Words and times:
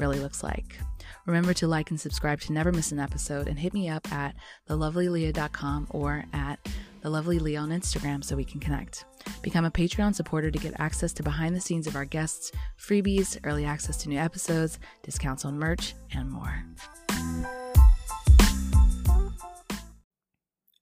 really 0.00 0.18
looks 0.18 0.42
like. 0.42 0.78
Remember 1.26 1.54
to 1.54 1.68
like 1.68 1.90
and 1.90 2.00
subscribe 2.00 2.40
to 2.40 2.52
never 2.52 2.72
miss 2.72 2.90
an 2.90 2.98
episode 2.98 3.46
and 3.46 3.58
hit 3.58 3.74
me 3.74 3.88
up 3.88 4.10
at 4.10 4.34
thelovelyleah.com 4.68 5.88
or 5.90 6.24
at 6.32 6.58
thelovelyleah 7.04 7.60
on 7.60 7.70
Instagram 7.70 8.24
so 8.24 8.34
we 8.34 8.44
can 8.44 8.60
connect. 8.60 9.04
Become 9.42 9.66
a 9.66 9.70
Patreon 9.70 10.14
supporter 10.14 10.50
to 10.50 10.58
get 10.58 10.80
access 10.80 11.12
to 11.12 11.22
behind 11.22 11.54
the 11.54 11.60
scenes 11.60 11.86
of 11.86 11.94
our 11.94 12.06
guests, 12.06 12.50
freebies, 12.78 13.38
early 13.44 13.64
access 13.64 13.98
to 13.98 14.08
new 14.08 14.18
episodes, 14.18 14.78
discounts 15.02 15.44
on 15.44 15.58
merch, 15.58 15.94
and 16.14 16.30
more. 16.30 16.64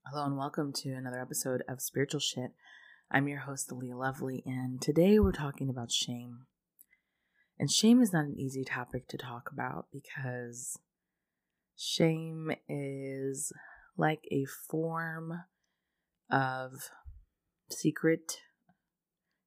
Hello 0.07 0.25
and 0.25 0.39
welcome 0.39 0.73
to 0.73 0.91
another 0.91 1.21
episode 1.21 1.63
of 1.69 1.83
Spiritual 1.83 2.21
Shit. 2.21 2.53
I'm 3.11 3.29
your 3.29 3.41
host, 3.41 3.73
Leah 3.73 3.97
Lovely, 3.97 4.43
and 4.47 4.81
today 4.81 5.19
we're 5.19 5.33
talking 5.33 5.69
about 5.69 5.91
shame. 5.91 6.47
And 7.59 7.71
shame 7.71 8.01
is 8.01 8.13
not 8.13 8.25
an 8.25 8.39
easy 8.39 8.65
topic 8.65 9.09
to 9.09 9.19
talk 9.19 9.51
about 9.53 9.87
because 9.93 10.79
shame 11.77 12.53
is 12.69 13.53
like 13.97 14.25
a 14.31 14.45
form 14.45 15.45
of 16.31 16.91
secret 17.71 18.39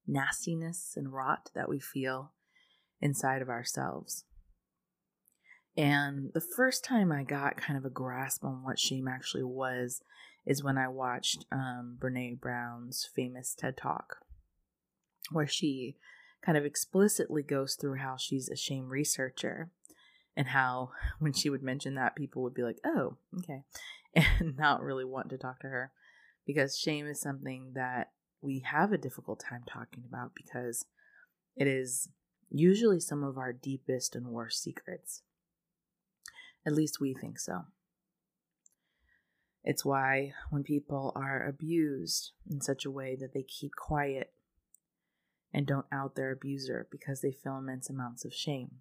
nastiness 0.06 0.92
and 0.96 1.12
rot 1.12 1.50
that 1.54 1.68
we 1.68 1.80
feel 1.80 2.32
inside 3.00 3.40
of 3.40 3.48
ourselves. 3.48 4.24
And 5.76 6.30
the 6.34 6.40
first 6.40 6.84
time 6.84 7.10
I 7.10 7.22
got 7.22 7.56
kind 7.56 7.78
of 7.78 7.84
a 7.86 7.90
grasp 7.90 8.44
on 8.44 8.62
what 8.62 8.78
shame 8.78 9.08
actually 9.08 9.44
was 9.44 10.02
is 10.44 10.62
when 10.62 10.76
I 10.76 10.88
watched 10.88 11.46
um, 11.50 11.96
Brene 11.98 12.38
Brown's 12.38 13.08
famous 13.14 13.54
TED 13.54 13.76
Talk, 13.76 14.16
where 15.30 15.46
she 15.46 15.96
kind 16.44 16.58
of 16.58 16.64
explicitly 16.64 17.42
goes 17.42 17.74
through 17.74 17.96
how 17.96 18.16
she's 18.16 18.48
a 18.48 18.56
shame 18.56 18.88
researcher 18.88 19.70
and 20.36 20.48
how 20.48 20.90
when 21.18 21.32
she 21.32 21.50
would 21.50 21.62
mention 21.62 21.94
that 21.94 22.16
people 22.16 22.42
would 22.42 22.54
be 22.54 22.62
like 22.62 22.78
oh 22.84 23.16
okay 23.38 23.64
and 24.14 24.56
not 24.56 24.82
really 24.82 25.04
want 25.04 25.30
to 25.30 25.38
talk 25.38 25.60
to 25.60 25.68
her 25.68 25.92
because 26.46 26.78
shame 26.78 27.06
is 27.06 27.20
something 27.20 27.72
that 27.74 28.10
we 28.40 28.64
have 28.66 28.92
a 28.92 28.98
difficult 28.98 29.40
time 29.40 29.62
talking 29.66 30.04
about 30.06 30.32
because 30.34 30.84
it 31.56 31.66
is 31.66 32.08
usually 32.50 33.00
some 33.00 33.22
of 33.22 33.38
our 33.38 33.52
deepest 33.52 34.14
and 34.14 34.26
worst 34.26 34.62
secrets. 34.62 35.22
At 36.66 36.74
least 36.74 37.00
we 37.00 37.14
think 37.14 37.38
so. 37.38 37.66
It's 39.64 39.84
why 39.84 40.32
when 40.50 40.64
people 40.64 41.12
are 41.14 41.46
abused 41.46 42.32
in 42.50 42.60
such 42.60 42.84
a 42.84 42.90
way 42.90 43.16
that 43.20 43.32
they 43.32 43.44
keep 43.44 43.76
quiet 43.76 44.32
and 45.52 45.66
don't 45.66 45.86
out 45.92 46.14
their 46.14 46.32
abuser 46.32 46.86
because 46.90 47.20
they 47.20 47.32
feel 47.32 47.58
immense 47.58 47.90
amounts 47.90 48.24
of 48.24 48.32
shame. 48.32 48.76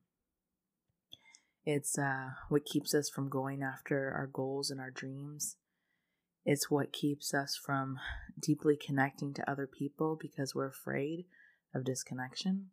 It's 1.66 1.98
uh, 1.98 2.30
what 2.50 2.66
keeps 2.66 2.96
us 2.96 3.10
from 3.10 3.30
going 3.30 3.62
after 3.62 4.12
our 4.12 4.28
goals 4.28 4.72
and 4.72 4.80
our 4.80 4.90
dreams. 4.90 5.58
It's 6.44 6.72
what 6.72 6.92
keeps 6.92 7.34
us 7.34 7.60
from 7.64 8.00
deeply 8.40 8.76
connecting 8.76 9.34
to 9.36 9.50
other 9.50 9.68
people 9.68 10.18
because 10.20 10.56
we're 10.56 10.70
afraid 10.70 11.26
of 11.76 11.86
disconnection. 11.86 12.68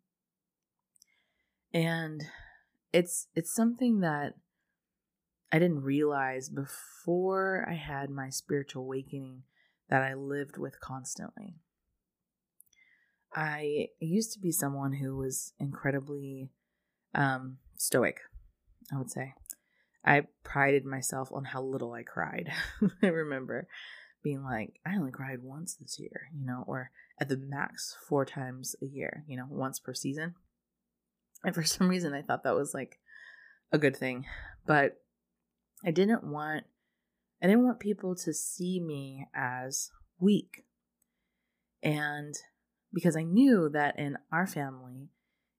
And 1.71 2.23
it's 2.91 3.27
it's 3.35 3.53
something 3.53 3.99
that 3.99 4.33
I 5.51 5.59
didn't 5.59 5.83
realize 5.83 6.49
before 6.49 7.67
I 7.69 7.75
had 7.75 8.09
my 8.09 8.29
spiritual 8.29 8.83
awakening 8.83 9.43
that 9.89 10.01
I 10.01 10.15
lived 10.15 10.57
with 10.57 10.79
constantly. 10.79 11.57
I 13.33 13.87
used 13.99 14.33
to 14.33 14.39
be 14.39 14.51
someone 14.51 14.93
who 14.93 15.15
was 15.15 15.53
incredibly 15.59 16.49
um, 17.13 17.57
stoic, 17.77 18.21
I 18.93 18.97
would 18.97 19.11
say. 19.11 19.33
I 20.05 20.23
prided 20.43 20.85
myself 20.85 21.29
on 21.31 21.45
how 21.45 21.61
little 21.61 21.93
I 21.93 22.03
cried. 22.03 22.49
I 23.03 23.07
remember 23.07 23.67
being 24.23 24.43
like, 24.43 24.79
I 24.85 24.95
only 24.95 25.11
cried 25.11 25.43
once 25.43 25.75
this 25.75 25.99
year, 25.99 26.29
you 26.33 26.45
know, 26.45 26.63
or 26.67 26.91
at 27.19 27.29
the 27.29 27.37
max 27.37 27.95
four 28.07 28.25
times 28.25 28.75
a 28.81 28.85
year, 28.85 29.23
you 29.27 29.37
know, 29.37 29.45
once 29.49 29.79
per 29.79 29.93
season. 29.93 30.35
And 31.43 31.53
for 31.53 31.63
some 31.65 31.89
reason, 31.89 32.13
I 32.13 32.21
thought 32.21 32.43
that 32.43 32.55
was 32.55 32.73
like 32.73 32.99
a 33.71 33.77
good 33.77 33.95
thing. 33.95 34.25
But 34.65 34.97
I 35.85 35.91
didn't 35.91 36.23
want, 36.23 36.63
I 37.41 37.47
didn't 37.47 37.63
want 37.63 37.79
people 37.79 38.15
to 38.15 38.33
see 38.33 38.79
me 38.79 39.27
as 39.33 39.91
weak. 40.19 40.65
And 41.81 42.35
because 42.93 43.15
I 43.15 43.23
knew 43.23 43.69
that 43.69 43.99
in 43.99 44.17
our 44.31 44.47
family, 44.47 45.09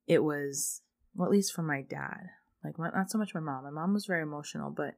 it 0.07 0.23
was, 0.23 0.83
well, 1.15 1.27
at 1.27 1.33
least 1.33 1.53
for 1.53 1.63
my 1.63 1.83
dad, 1.83 2.29
like 2.65 2.79
not 2.79 3.11
so 3.11 3.19
much 3.19 3.35
my 3.35 3.41
mom. 3.41 3.65
My 3.65 3.71
mom 3.71 3.95
was 3.95 4.07
very 4.07 4.23
emotional, 4.23 4.71
but 4.71 4.95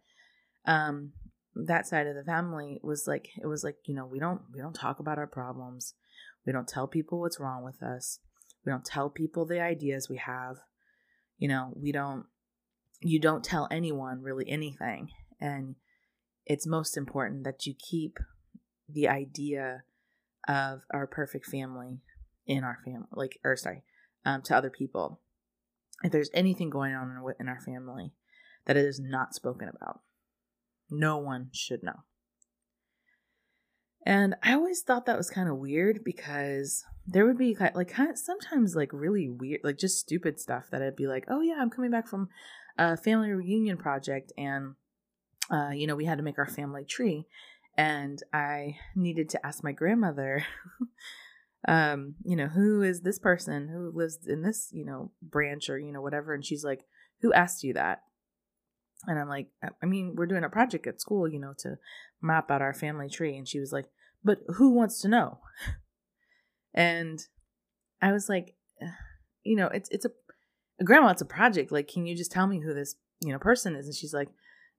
um, 0.67 1.13
that 1.55 1.87
side 1.87 2.07
of 2.07 2.15
the 2.15 2.25
family 2.25 2.81
was 2.83 3.07
like, 3.07 3.29
it 3.41 3.47
was 3.47 3.63
like, 3.63 3.77
you 3.85 3.95
know, 3.95 4.07
we 4.07 4.19
don't, 4.19 4.41
we 4.53 4.61
don't 4.61 4.75
talk 4.75 5.01
about 5.01 5.19
our 5.19 5.27
problems. 5.27 5.95
We 6.47 6.53
don't 6.53 6.69
tell 6.69 6.89
people 6.89 7.21
what's 7.21 7.39
wrong 7.39 7.63
with 7.63 7.83
us. 7.83 8.19
We 8.65 8.71
don't 8.71 8.85
tell 8.85 9.11
people 9.11 9.45
the 9.45 9.61
ideas 9.61 10.09
we 10.09 10.17
have. 10.19 10.57
You 11.39 11.49
know, 11.49 11.73
we 11.77 11.93
don't, 11.93 12.25
you 13.01 13.21
don't 13.21 13.45
tell 13.45 13.69
anyone 13.71 14.23
really 14.23 14.49
anything. 14.49 15.11
And 15.41 15.75
it's 16.47 16.67
most 16.67 16.97
important 16.97 17.45
that 17.45 17.67
you 17.67 17.75
keep 17.75 18.19
the 18.89 19.09
idea 19.09 19.83
of 20.49 20.83
our 20.93 21.07
perfect 21.07 21.47
family 21.47 22.01
in 22.47 22.65
our 22.65 22.79
family, 22.85 23.07
like, 23.13 23.39
or 23.45 23.57
sorry, 23.57 23.83
um, 24.25 24.43
to 24.43 24.57
other 24.57 24.71
people. 24.71 25.21
If 26.03 26.11
there's 26.11 26.31
anything 26.35 26.71
going 26.71 26.95
on 26.95 27.23
in 27.39 27.49
our 27.49 27.61
family 27.61 28.13
that 28.67 28.77
is 28.77 28.99
not 28.99 29.35
spoken 29.35 29.69
about, 29.69 30.01
no 30.91 31.19
one 31.19 31.51
should 31.53 31.83
know. 31.83 32.05
And 34.05 34.35
I 34.43 34.55
always 34.55 34.83
thought 34.83 35.07
that 35.07 35.17
was 35.17 35.31
kind 35.31 35.49
of 35.49 35.59
weird 35.59 36.03
because 36.05 36.85
there 37.07 37.25
would 37.25 37.39
be 37.39 37.57
like 37.75 37.89
kind 37.89 38.11
of 38.11 38.19
sometimes 38.19 38.75
like 38.75 38.93
really 38.93 39.29
weird, 39.29 39.61
like 39.63 39.79
just 39.79 39.99
stupid 39.99 40.41
stuff 40.41 40.71
that 40.71 40.83
I'd 40.83 40.97
be 40.97 41.07
like, 41.07 41.25
oh 41.29 41.41
yeah, 41.41 41.57
I'm 41.61 41.71
coming 41.71 41.91
back 41.91 42.09
from 42.09 42.29
a 42.79 42.97
family 42.97 43.31
reunion 43.31 43.77
project 43.77 44.33
and, 44.37 44.75
uh, 45.51 45.71
you 45.71 45.87
know, 45.87 45.95
we 45.95 46.05
had 46.05 46.19
to 46.19 46.25
make 46.25 46.39
our 46.39 46.49
family 46.49 46.85
tree. 46.85 47.27
And 47.77 48.23
I 48.33 48.77
needed 48.95 49.29
to 49.31 49.47
ask 49.47 49.63
my 49.63 49.73
grandmother 49.73 50.45
um, 51.69 52.15
you 52.25 52.37
know, 52.37 52.49
who 52.49 52.83
is 52.83 53.03
this 53.03 53.19
person 53.19 53.69
who 53.69 53.93
lives 53.95 54.19
in 54.27 54.43
this, 54.43 54.71
you 54.73 54.85
know, 54.85 55.13
branch 55.23 55.71
or, 55.71 55.79
you 55.79 55.93
know, 55.93 56.01
whatever. 56.01 56.35
And 56.35 56.45
she's 56.45 56.65
like, 56.65 56.81
who 57.21 57.33
asked 57.33 57.63
you 57.63 57.75
that? 57.75 58.03
And 59.07 59.19
I'm 59.19 59.29
like, 59.29 59.49
I 59.83 59.87
mean, 59.87 60.15
we're 60.17 60.27
doing 60.27 60.45
a 60.45 60.49
project 60.49 60.87
at 60.87 61.01
school, 61.01 61.29
you 61.29 61.41
know, 61.41 61.55
to 61.59 61.77
map 62.21 62.51
out 62.51 62.63
our 62.63 62.73
family 62.73 63.09
tree. 63.09 63.37
And 63.37 63.47
she 63.47 63.59
was 63.59 63.73
like, 63.73 63.87
but 64.25 64.39
who 64.57 64.71
wants 64.71 65.01
to 65.01 65.09
know? 65.09 65.39
And 66.75 67.21
I 68.01 68.13
was 68.13 68.31
like, 68.31 68.55
you 69.43 69.57
know, 69.57 69.67
it's, 69.67 69.91
it's 69.91 70.07
a, 70.07 70.11
grandma, 70.85 71.09
it's 71.09 71.21
a 71.21 71.27
project. 71.27 71.71
Like, 71.71 71.87
can 71.87 72.07
you 72.07 72.17
just 72.17 72.33
tell 72.33 72.47
me 72.47 72.61
who 72.61 72.73
this, 72.73 72.95
you 73.21 73.31
know, 73.31 73.39
person 73.39 73.77
is? 73.77 73.85
And 73.85 73.95
she's 73.95 74.15
like, 74.15 74.29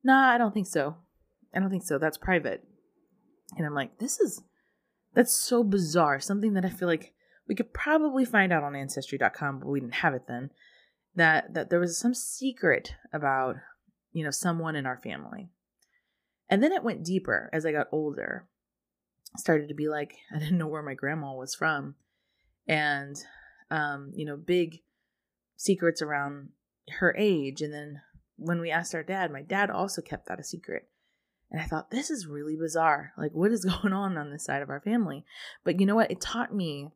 nah, 0.03 0.31
I 0.31 0.39
don't 0.39 0.53
think 0.53 0.65
so. 0.65 0.95
I 1.53 1.59
don't 1.59 1.69
think 1.69 1.83
so. 1.83 1.99
That's 1.99 2.17
private. 2.17 2.63
And 3.57 3.65
I'm 3.65 3.75
like, 3.75 3.99
this 3.99 4.19
is, 4.19 4.41
that's 5.13 5.35
so 5.37 5.63
bizarre. 5.63 6.19
Something 6.19 6.53
that 6.53 6.65
I 6.65 6.69
feel 6.69 6.87
like 6.87 7.13
we 7.47 7.55
could 7.55 7.73
probably 7.73 8.25
find 8.25 8.51
out 8.51 8.63
on 8.63 8.75
ancestry.com, 8.75 9.59
but 9.59 9.67
we 9.67 9.79
didn't 9.79 9.95
have 9.95 10.13
it 10.13 10.23
then. 10.27 10.49
That 11.15 11.53
that 11.53 11.69
there 11.69 11.79
was 11.79 11.97
some 11.97 12.13
secret 12.13 12.95
about, 13.13 13.55
you 14.11 14.23
know, 14.23 14.31
someone 14.31 14.75
in 14.75 14.85
our 14.85 14.97
family. 14.97 15.49
And 16.49 16.61
then 16.61 16.71
it 16.71 16.83
went 16.83 17.05
deeper 17.05 17.49
as 17.53 17.65
I 17.65 17.71
got 17.71 17.87
older. 17.91 18.47
Started 19.37 19.67
to 19.69 19.75
be 19.75 19.87
like, 19.87 20.15
I 20.35 20.39
didn't 20.39 20.57
know 20.57 20.67
where 20.67 20.83
my 20.83 20.93
grandma 20.93 21.33
was 21.33 21.55
from. 21.55 21.95
And 22.67 23.17
um, 23.69 24.11
you 24.15 24.25
know, 24.25 24.37
big 24.37 24.79
secrets 25.55 26.01
around 26.01 26.49
her 26.99 27.15
age. 27.17 27.61
And 27.61 27.73
then 27.73 28.01
when 28.37 28.59
we 28.59 28.71
asked 28.71 28.93
our 28.93 29.03
dad, 29.03 29.31
my 29.31 29.41
dad 29.41 29.69
also 29.69 30.01
kept 30.01 30.27
that 30.27 30.39
a 30.39 30.43
secret. 30.43 30.89
And 31.53 31.61
I 31.61 31.65
thought, 31.65 31.91
this 31.91 32.09
is 32.09 32.25
really 32.25 32.55
bizarre. 32.55 33.13
Like, 33.15 33.31
what 33.31 33.51
is 33.51 33.63
going 33.81 33.93
on 33.93 34.17
on 34.17 34.31
this 34.31 34.43
side 34.43 34.63
of 34.63 34.69
our 34.69 34.81
family? 34.81 35.23
But 35.63 35.79
you 35.79 35.85
know 35.85 35.95
what? 35.95 36.11
It 36.11 36.19
taught 36.19 36.53
me 36.53 36.89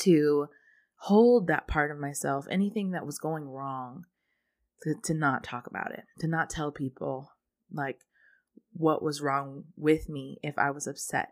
to 0.00 0.46
hold 1.00 1.48
that 1.48 1.66
part 1.66 1.90
of 1.90 1.98
myself, 1.98 2.46
anything 2.50 2.92
that 2.92 3.04
was 3.04 3.18
going 3.18 3.48
wrong, 3.48 4.04
to, 4.82 4.94
to 5.04 5.14
not 5.14 5.42
talk 5.42 5.66
about 5.66 5.90
it, 5.92 6.04
to 6.20 6.28
not 6.28 6.48
tell 6.48 6.70
people 6.70 7.32
like 7.72 7.98
what 8.72 9.02
was 9.02 9.20
wrong 9.20 9.64
with 9.76 10.08
me 10.08 10.38
if 10.42 10.56
I 10.58 10.70
was 10.70 10.86
upset, 10.86 11.30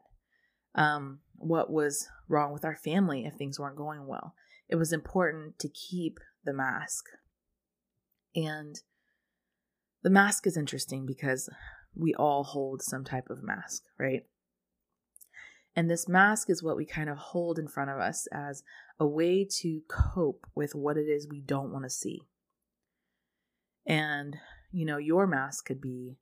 um, 0.74 1.20
what 1.36 1.70
was 1.70 2.08
wrong 2.28 2.52
with 2.52 2.64
our 2.64 2.76
family 2.76 3.24
if 3.24 3.34
things 3.34 3.60
weren't 3.60 3.76
going 3.76 4.06
well. 4.06 4.34
It 4.68 4.76
was 4.76 4.92
important 4.92 5.58
to 5.60 5.68
keep 5.68 6.18
the 6.44 6.54
mask. 6.54 7.04
And 8.34 8.80
the 10.02 10.10
mask 10.10 10.46
is 10.46 10.56
interesting 10.56 11.06
because 11.06 11.48
we 11.94 12.14
all 12.14 12.44
hold 12.44 12.82
some 12.82 13.04
type 13.04 13.30
of 13.30 13.42
mask, 13.42 13.82
right? 13.98 14.24
And 15.76 15.90
this 15.90 16.08
mask 16.08 16.50
is 16.50 16.62
what 16.62 16.76
we 16.76 16.84
kind 16.84 17.08
of 17.08 17.16
hold 17.16 17.58
in 17.58 17.68
front 17.68 17.90
of 17.90 17.98
us 17.98 18.28
as 18.32 18.62
a 18.98 19.06
way 19.06 19.46
to 19.60 19.80
cope 19.88 20.46
with 20.54 20.74
what 20.74 20.96
it 20.96 21.08
is 21.08 21.28
we 21.28 21.40
don't 21.40 21.72
want 21.72 21.84
to 21.84 21.90
see. 21.90 22.22
And, 23.86 24.36
you 24.70 24.84
know, 24.84 24.98
your 24.98 25.26
mask 25.26 25.66
could 25.66 25.80
be 25.80 26.16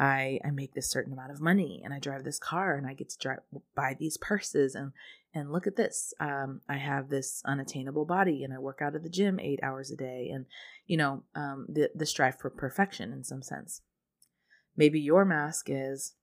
I, 0.00 0.40
I 0.42 0.50
make 0.50 0.72
this 0.72 0.90
certain 0.90 1.12
amount 1.12 1.30
of 1.30 1.42
money 1.42 1.82
and 1.84 1.92
I 1.92 1.98
drive 1.98 2.24
this 2.24 2.38
car 2.38 2.74
and 2.74 2.86
I 2.86 2.94
get 2.94 3.10
to 3.10 3.18
drive, 3.18 3.40
buy 3.76 3.94
these 3.98 4.16
purses 4.16 4.74
and 4.74 4.92
and 5.32 5.52
look 5.52 5.66
at 5.66 5.76
this 5.76 6.14
um, 6.18 6.62
I 6.68 6.78
have 6.78 7.10
this 7.10 7.42
unattainable 7.44 8.06
body 8.06 8.42
and 8.42 8.52
I 8.52 8.58
work 8.58 8.80
out 8.80 8.94
at 8.94 9.02
the 9.02 9.10
gym 9.10 9.38
eight 9.38 9.60
hours 9.62 9.90
a 9.90 9.96
day 9.96 10.30
and 10.32 10.46
you 10.86 10.96
know 10.96 11.24
um, 11.34 11.66
the 11.68 11.90
the 11.94 12.06
strive 12.06 12.38
for 12.38 12.48
perfection 12.48 13.12
in 13.12 13.24
some 13.24 13.42
sense. 13.42 13.82
Maybe 14.80 14.98
your 14.98 15.26
mask 15.26 15.66
is 15.68 16.14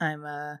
I'm 0.00 0.24
a 0.24 0.60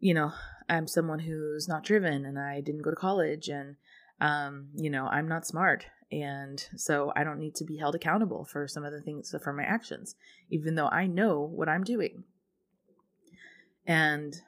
you 0.00 0.12
know 0.14 0.32
I'm 0.68 0.88
someone 0.88 1.20
who's 1.20 1.68
not 1.68 1.84
driven 1.84 2.24
and 2.24 2.36
I 2.36 2.60
didn't 2.60 2.82
go 2.82 2.90
to 2.90 2.96
college 2.96 3.48
and 3.48 3.76
um, 4.20 4.70
you 4.74 4.90
know 4.90 5.06
I'm 5.06 5.28
not 5.28 5.46
smart 5.46 5.86
and 6.10 6.66
so 6.74 7.12
I 7.14 7.22
don't 7.22 7.38
need 7.38 7.54
to 7.54 7.64
be 7.64 7.76
held 7.76 7.94
accountable 7.94 8.44
for 8.44 8.66
some 8.66 8.84
of 8.84 8.92
the 8.92 9.00
things 9.00 9.32
for 9.44 9.52
my 9.52 9.62
actions, 9.62 10.16
even 10.50 10.74
though 10.74 10.88
I 10.88 11.06
know 11.06 11.38
what 11.38 11.68
I'm 11.68 11.84
doing. 11.84 12.24
And 13.86 14.40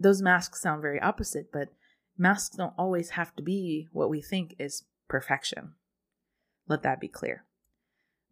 those 0.00 0.22
masks 0.22 0.62
sound 0.62 0.80
very 0.80 1.00
opposite, 1.02 1.52
but 1.52 1.68
masks 2.16 2.56
don't 2.56 2.72
always 2.78 3.10
have 3.10 3.36
to 3.36 3.42
be 3.42 3.88
what 3.92 4.08
we 4.08 4.22
think 4.22 4.54
is 4.58 4.84
perfection. 5.06 5.74
Let 6.66 6.82
that 6.82 6.98
be 6.98 7.08
clear. 7.08 7.44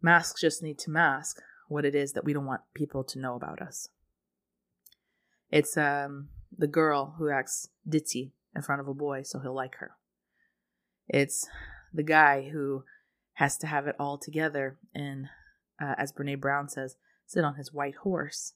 Masks 0.01 0.41
just 0.41 0.63
need 0.63 0.79
to 0.79 0.89
mask 0.89 1.39
what 1.73 1.85
it 1.85 1.95
is 1.95 2.13
that 2.13 2.23
we 2.23 2.33
don't 2.33 2.45
want 2.45 2.61
people 2.73 3.03
to 3.03 3.19
know 3.19 3.35
about 3.35 3.61
us. 3.61 3.89
It's 5.51 5.75
um 5.77 6.29
the 6.55 6.67
girl 6.67 7.15
who 7.17 7.29
acts 7.29 7.67
ditzy 7.87 8.31
in 8.55 8.61
front 8.61 8.81
of 8.81 8.87
a 8.87 8.93
boy 8.93 9.23
so 9.23 9.39
he'll 9.39 9.55
like 9.55 9.75
her. 9.77 9.91
It's 11.07 11.47
the 11.93 12.03
guy 12.03 12.49
who 12.49 12.83
has 13.33 13.57
to 13.57 13.67
have 13.67 13.87
it 13.87 13.95
all 13.99 14.17
together 14.17 14.77
and, 14.93 15.27
uh, 15.81 15.95
as 15.97 16.13
Brene 16.13 16.39
Brown 16.39 16.69
says, 16.69 16.95
sit 17.25 17.43
on 17.43 17.55
his 17.55 17.73
white 17.73 17.95
horse 17.95 18.53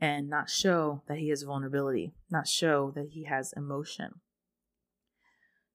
and 0.00 0.28
not 0.28 0.50
show 0.50 1.02
that 1.06 1.18
he 1.18 1.28
has 1.28 1.44
vulnerability, 1.44 2.12
not 2.30 2.48
show 2.48 2.90
that 2.96 3.10
he 3.12 3.24
has 3.24 3.52
emotion, 3.56 4.20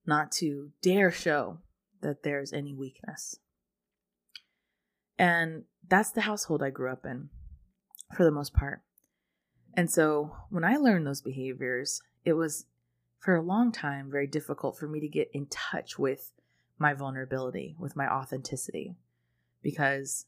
not 0.06 0.32
to 0.34 0.72
dare 0.82 1.12
show 1.12 1.60
that 2.02 2.24
there's 2.24 2.52
any 2.52 2.74
weakness. 2.74 3.40
And 5.18 5.64
that's 5.90 6.12
the 6.12 6.22
household 6.22 6.64
I 6.64 6.70
grew 6.70 6.92
up 6.92 7.06
in 7.06 7.30
for 8.16 8.24
the 8.24 8.32
most 8.32 8.54
part. 8.54 8.82
And 9.74 9.90
so 9.92 10.36
when 10.50 10.64
I 10.64 10.78
learned 10.78 11.06
those 11.06 11.22
behaviors, 11.22 12.02
it 12.26 12.34
was 12.34 12.66
for 13.20 13.36
a 13.36 13.42
long 13.42 13.72
time 13.72 14.10
very 14.12 14.28
difficult 14.28 14.78
for 14.78 14.88
me 14.88 15.00
to 15.00 15.08
get 15.08 15.30
in 15.34 15.48
touch 15.48 16.00
with 16.00 16.32
my 16.80 16.94
vulnerability, 16.94 17.76
with 17.80 17.96
my 17.96 18.08
authenticity, 18.08 18.96
because 19.62 20.26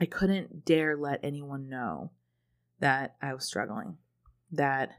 I 0.00 0.06
couldn't 0.06 0.64
dare 0.64 0.96
let 0.96 1.20
anyone 1.22 1.68
know 1.68 2.12
that 2.80 3.16
I 3.20 3.34
was 3.34 3.44
struggling, 3.44 3.98
that 4.52 4.90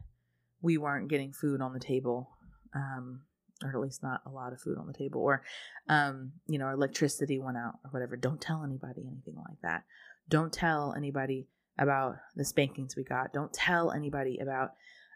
we 0.61 0.77
weren't 0.77 1.07
getting 1.07 1.31
food 1.31 1.61
on 1.61 1.73
the 1.73 1.79
table, 1.79 2.29
um, 2.73 3.21
or 3.63 3.69
at 3.69 3.79
least 3.79 4.03
not 4.03 4.21
a 4.25 4.29
lot 4.29 4.53
of 4.53 4.61
food 4.61 4.77
on 4.77 4.87
the 4.87 4.93
table, 4.93 5.21
or, 5.21 5.43
um, 5.87 6.31
you 6.47 6.59
know, 6.59 6.69
electricity 6.69 7.39
went 7.39 7.57
out 7.57 7.75
or 7.83 7.91
whatever. 7.91 8.15
Don't 8.15 8.41
tell 8.41 8.63
anybody 8.63 9.01
anything 9.05 9.35
like 9.35 9.61
that. 9.63 9.83
Don't 10.27 10.53
tell 10.53 10.93
anybody 10.95 11.47
about 11.77 12.17
the 12.35 12.45
spankings 12.45 12.95
we 12.95 13.03
got. 13.03 13.33
Don't 13.33 13.53
tell 13.53 13.91
anybody 13.91 14.39
about, 14.39 14.73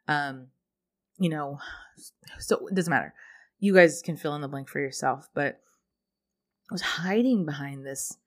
um, 0.07 0.47
you 1.19 1.29
know, 1.29 1.59
so 2.39 2.67
it 2.67 2.75
doesn't 2.75 2.91
matter 2.91 3.13
you 3.63 3.73
guys 3.73 4.01
can 4.01 4.17
fill 4.17 4.35
in 4.35 4.41
the 4.41 4.47
blank 4.49 4.67
for 4.67 4.81
yourself, 4.81 5.29
but 5.33 5.61
I 6.69 6.73
was 6.73 6.81
hiding 6.81 7.45
behind 7.45 7.85
this 7.85 8.17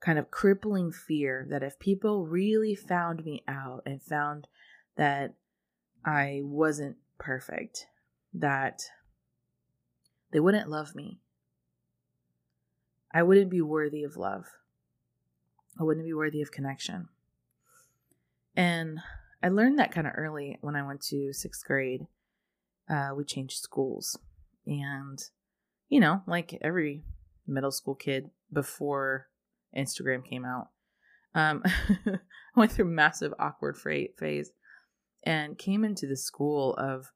kind 0.00 0.18
of 0.18 0.30
crippling 0.30 0.92
fear 0.92 1.46
that 1.48 1.62
if 1.62 1.78
people 1.78 2.26
really 2.26 2.74
found 2.74 3.24
me 3.24 3.42
out 3.48 3.82
and 3.86 4.02
found 4.02 4.46
that 4.98 5.36
I 6.04 6.42
wasn't 6.42 6.96
perfect, 7.18 7.86
that 8.34 8.82
they 10.34 10.40
wouldn't 10.40 10.68
love 10.68 10.96
me. 10.96 11.20
I 13.14 13.22
wouldn't 13.22 13.50
be 13.50 13.60
worthy 13.60 14.02
of 14.02 14.16
love. 14.16 14.46
I 15.78 15.84
wouldn't 15.84 16.04
be 16.04 16.12
worthy 16.12 16.42
of 16.42 16.50
connection. 16.50 17.08
And 18.56 18.98
I 19.44 19.48
learned 19.48 19.78
that 19.78 19.92
kind 19.92 20.08
of 20.08 20.14
early 20.16 20.58
when 20.60 20.74
I 20.74 20.84
went 20.84 21.02
to 21.02 21.32
sixth 21.32 21.64
grade. 21.64 22.08
Uh, 22.90 23.10
we 23.16 23.22
changed 23.22 23.58
schools. 23.58 24.18
And, 24.66 25.22
you 25.88 26.00
know, 26.00 26.22
like 26.26 26.58
every 26.60 27.04
middle 27.46 27.70
school 27.70 27.94
kid 27.94 28.30
before 28.52 29.28
Instagram 29.76 30.28
came 30.28 30.44
out, 30.44 30.70
um, 31.32 31.62
I 32.06 32.18
went 32.56 32.72
through 32.72 32.86
massive 32.86 33.34
awkward 33.38 33.76
phase 33.78 34.50
and 35.22 35.56
came 35.56 35.84
into 35.84 36.08
the 36.08 36.16
school 36.16 36.74
of 36.74 37.12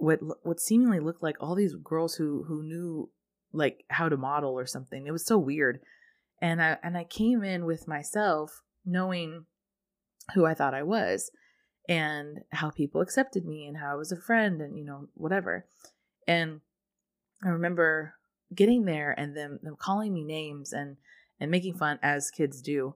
what 0.00 0.20
what 0.42 0.60
seemingly 0.60 1.00
looked 1.00 1.22
like 1.22 1.36
all 1.40 1.54
these 1.54 1.74
girls 1.74 2.14
who 2.14 2.44
who 2.48 2.62
knew 2.62 3.10
like 3.52 3.84
how 3.88 4.08
to 4.08 4.16
model 4.16 4.52
or 4.52 4.66
something. 4.66 5.06
It 5.06 5.12
was 5.12 5.26
so 5.26 5.38
weird. 5.38 5.80
And 6.40 6.62
I 6.62 6.78
and 6.82 6.96
I 6.96 7.04
came 7.04 7.42
in 7.42 7.64
with 7.64 7.88
myself 7.88 8.62
knowing 8.84 9.46
who 10.34 10.46
I 10.46 10.54
thought 10.54 10.74
I 10.74 10.82
was 10.82 11.30
and 11.88 12.40
how 12.52 12.70
people 12.70 13.00
accepted 13.00 13.44
me 13.44 13.66
and 13.66 13.76
how 13.76 13.92
I 13.92 13.96
was 13.96 14.12
a 14.12 14.16
friend 14.16 14.60
and 14.60 14.78
you 14.78 14.84
know 14.84 15.08
whatever. 15.14 15.66
And 16.26 16.60
I 17.44 17.48
remember 17.48 18.14
getting 18.54 18.84
there 18.84 19.14
and 19.16 19.36
them 19.36 19.58
them 19.62 19.76
calling 19.78 20.12
me 20.12 20.24
names 20.24 20.72
and 20.72 20.96
and 21.38 21.50
making 21.50 21.74
fun 21.74 21.98
as 22.02 22.30
kids 22.30 22.60
do 22.60 22.94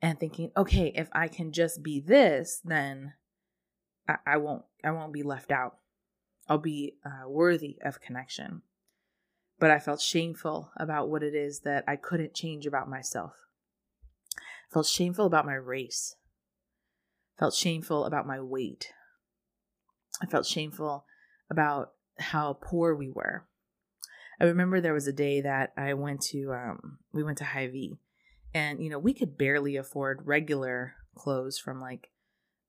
and 0.00 0.18
thinking, 0.18 0.52
okay, 0.56 0.92
if 0.94 1.08
I 1.12 1.28
can 1.28 1.52
just 1.52 1.82
be 1.82 2.00
this, 2.00 2.60
then 2.64 3.14
I, 4.08 4.16
I 4.26 4.36
won't 4.36 4.64
I 4.84 4.90
won't 4.92 5.12
be 5.12 5.22
left 5.22 5.50
out. 5.50 5.78
I'll 6.48 6.58
be 6.58 6.94
uh, 7.04 7.28
worthy 7.28 7.78
of 7.84 8.00
connection. 8.00 8.62
But 9.58 9.70
I 9.70 9.78
felt 9.78 10.00
shameful 10.00 10.70
about 10.76 11.08
what 11.08 11.22
it 11.22 11.34
is 11.34 11.60
that 11.60 11.84
I 11.86 11.96
couldn't 11.96 12.34
change 12.34 12.66
about 12.66 12.88
myself. 12.88 13.32
I 14.36 14.72
felt 14.72 14.86
shameful 14.86 15.26
about 15.26 15.46
my 15.46 15.54
race. 15.54 16.14
I 17.36 17.40
felt 17.40 17.54
shameful 17.54 18.04
about 18.04 18.26
my 18.26 18.40
weight. 18.40 18.92
I 20.22 20.26
felt 20.26 20.46
shameful 20.46 21.04
about 21.50 21.92
how 22.18 22.58
poor 22.60 22.94
we 22.94 23.10
were. 23.10 23.46
I 24.40 24.44
remember 24.44 24.80
there 24.80 24.94
was 24.94 25.08
a 25.08 25.12
day 25.12 25.40
that 25.40 25.72
I 25.76 25.94
went 25.94 26.22
to 26.22 26.52
um 26.52 26.98
we 27.12 27.24
went 27.24 27.38
to 27.38 27.44
Hy-Vee 27.44 27.98
and 28.54 28.82
you 28.82 28.90
know 28.90 28.98
we 28.98 29.14
could 29.14 29.36
barely 29.36 29.76
afford 29.76 30.26
regular 30.26 30.94
clothes 31.14 31.58
from 31.58 31.80
like 31.80 32.10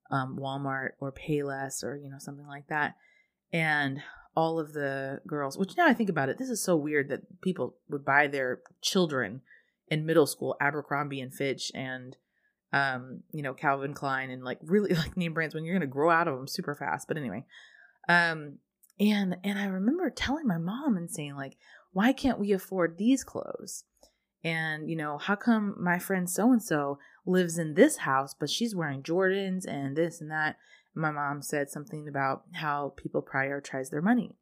um 0.10 0.38
Walmart 0.40 0.92
or 1.00 1.12
Payless 1.12 1.84
or 1.84 1.96
you 1.96 2.10
know 2.10 2.18
something 2.20 2.48
like 2.48 2.68
that. 2.68 2.96
And 3.52 4.02
all 4.36 4.60
of 4.60 4.74
the 4.74 5.22
girls, 5.28 5.58
which 5.58 5.76
now 5.76 5.88
I 5.88 5.94
think 5.94 6.10
about 6.10 6.30
it, 6.30 6.38
this 6.38 6.50
is 6.50 6.64
so 6.64 6.76
weird 6.76 7.10
that 7.10 7.42
people 7.42 7.76
would 7.90 8.06
buy 8.06 8.28
their 8.28 8.62
children 8.82 9.42
in 9.90 10.06
middle 10.06 10.28
school 10.28 10.56
Abercrombie 10.62 11.22
and 11.22 11.34
Fitch 11.34 11.72
and 11.74 12.16
um 12.72 13.24
you 13.32 13.42
know 13.42 13.54
Calvin 13.54 13.94
Klein 13.94 14.30
and 14.30 14.44
like 14.44 14.60
really 14.62 14.94
like 14.96 15.18
name 15.18 15.34
brands 15.34 15.56
when 15.56 15.66
you're 15.66 15.74
going 15.74 15.82
to 15.82 15.88
grow 15.88 16.10
out 16.10 16.28
of 16.28 16.38
them 16.38 16.48
super 16.48 16.76
fast. 16.76 17.08
But 17.08 17.18
anyway, 17.18 17.46
um 18.08 18.60
and 19.00 19.38
and 19.44 19.58
I 19.58 19.66
remember 19.66 20.10
telling 20.10 20.48
my 20.48 20.58
mom 20.58 20.98
and 20.98 21.10
saying 21.10 21.36
like, 21.36 21.58
"Why 21.92 22.14
can't 22.14 22.40
we 22.40 22.52
afford 22.52 22.98
these 22.98 23.24
clothes?" 23.24 23.86
And 24.44 24.90
you 24.90 24.96
know, 24.96 25.18
how 25.18 25.36
come 25.36 25.76
my 25.80 26.00
friend 26.00 26.30
so 26.30 26.52
and 26.52 26.62
so 26.62 27.00
lives 27.26 27.58
in 27.58 27.74
this 27.74 27.98
house 27.98 28.34
but 28.40 28.50
she's 28.50 28.76
wearing 28.76 29.04
Jordans 29.04 29.66
and 29.68 29.96
this 29.96 30.22
and 30.22 30.30
that? 30.32 30.58
My 30.96 31.12
mom 31.12 31.42
said 31.42 31.70
something 31.70 32.08
about 32.08 32.44
how 32.54 32.94
people 32.98 33.22
prioritize 33.22 33.90
their 33.90 34.02
money. 34.02 34.36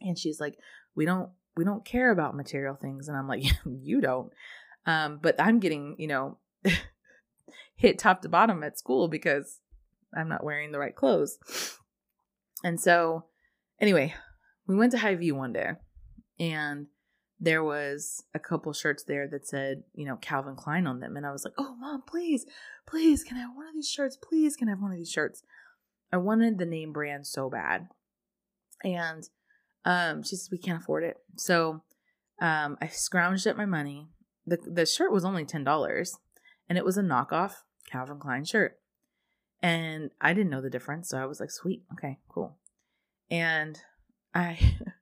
And 0.00 0.18
she's 0.18 0.40
like, 0.40 0.56
"We 0.94 1.04
don't 1.04 1.30
we 1.56 1.64
don't 1.64 1.84
care 1.84 2.10
about 2.10 2.36
material 2.36 2.76
things." 2.76 3.08
And 3.08 3.16
I'm 3.16 3.28
like, 3.28 3.44
"You 3.64 4.00
don't." 4.00 4.32
Um, 4.86 5.18
but 5.22 5.36
I'm 5.38 5.60
getting, 5.60 5.96
you 5.98 6.06
know, 6.06 6.38
hit 7.74 7.98
top 7.98 8.22
to 8.22 8.28
bottom 8.28 8.62
at 8.62 8.78
school 8.78 9.08
because 9.08 9.60
I'm 10.16 10.28
not 10.28 10.44
wearing 10.44 10.72
the 10.72 10.78
right 10.78 10.94
clothes. 10.96 11.38
And 12.64 12.80
so 12.80 13.24
Anyway, 13.80 14.14
we 14.66 14.76
went 14.76 14.92
to 14.92 14.98
Hy-Vee 14.98 15.32
one 15.32 15.54
day 15.54 15.70
and 16.38 16.86
there 17.40 17.64
was 17.64 18.22
a 18.34 18.38
couple 18.38 18.72
shirts 18.72 19.02
there 19.04 19.26
that 19.28 19.48
said, 19.48 19.82
you 19.94 20.04
know, 20.04 20.16
Calvin 20.16 20.56
Klein 20.56 20.86
on 20.86 21.00
them. 21.00 21.16
And 21.16 21.26
I 21.26 21.32
was 21.32 21.44
like, 21.44 21.54
oh, 21.56 21.74
mom, 21.80 22.02
please, 22.06 22.44
please, 22.86 23.24
can 23.24 23.38
I 23.38 23.40
have 23.40 23.56
one 23.56 23.66
of 23.66 23.74
these 23.74 23.88
shirts? 23.88 24.16
Please, 24.16 24.56
can 24.56 24.68
I 24.68 24.72
have 24.72 24.82
one 24.82 24.92
of 24.92 24.98
these 24.98 25.10
shirts? 25.10 25.42
I 26.12 26.18
wanted 26.18 26.58
the 26.58 26.66
name 26.66 26.92
brand 26.92 27.26
so 27.26 27.48
bad. 27.48 27.88
And 28.84 29.28
um, 29.86 30.22
she 30.22 30.36
says, 30.36 30.50
we 30.50 30.58
can't 30.58 30.82
afford 30.82 31.02
it. 31.02 31.16
So 31.36 31.82
um, 32.42 32.76
I 32.80 32.86
scrounged 32.86 33.46
up 33.46 33.56
my 33.56 33.66
money. 33.66 34.08
The, 34.46 34.58
the 34.58 34.84
shirt 34.84 35.12
was 35.12 35.24
only 35.24 35.44
$10 35.44 36.10
and 36.68 36.78
it 36.78 36.84
was 36.84 36.98
a 36.98 37.02
knockoff 37.02 37.54
Calvin 37.90 38.18
Klein 38.18 38.44
shirt. 38.44 38.78
And 39.62 40.10
I 40.20 40.34
didn't 40.34 40.50
know 40.50 40.62
the 40.62 40.70
difference. 40.70 41.08
So 41.08 41.18
I 41.18 41.26
was 41.26 41.40
like, 41.40 41.50
sweet, 41.50 41.84
okay, 41.94 42.18
cool. 42.28 42.58
And 43.30 43.78
I 44.34 44.58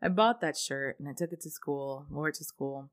I 0.00 0.08
bought 0.08 0.40
that 0.40 0.56
shirt 0.56 0.98
and 0.98 1.08
I 1.08 1.12
took 1.12 1.32
it 1.32 1.40
to 1.42 1.50
school, 1.50 2.06
wore 2.10 2.28
it 2.28 2.36
to 2.36 2.44
school, 2.44 2.90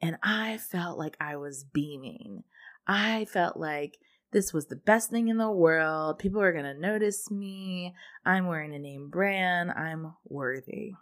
and 0.00 0.16
I 0.22 0.58
felt 0.58 0.98
like 0.98 1.16
I 1.20 1.36
was 1.36 1.64
beaming. 1.64 2.42
I 2.86 3.26
felt 3.26 3.56
like 3.56 3.98
this 4.32 4.52
was 4.52 4.66
the 4.66 4.76
best 4.76 5.10
thing 5.10 5.28
in 5.28 5.36
the 5.36 5.50
world. 5.50 6.18
People 6.18 6.40
are 6.40 6.52
going 6.52 6.64
to 6.64 6.74
notice 6.74 7.30
me. 7.30 7.94
I'm 8.24 8.46
wearing 8.46 8.74
a 8.74 8.78
name 8.78 9.10
brand. 9.10 9.70
I'm 9.70 10.14
worthy. 10.24 10.94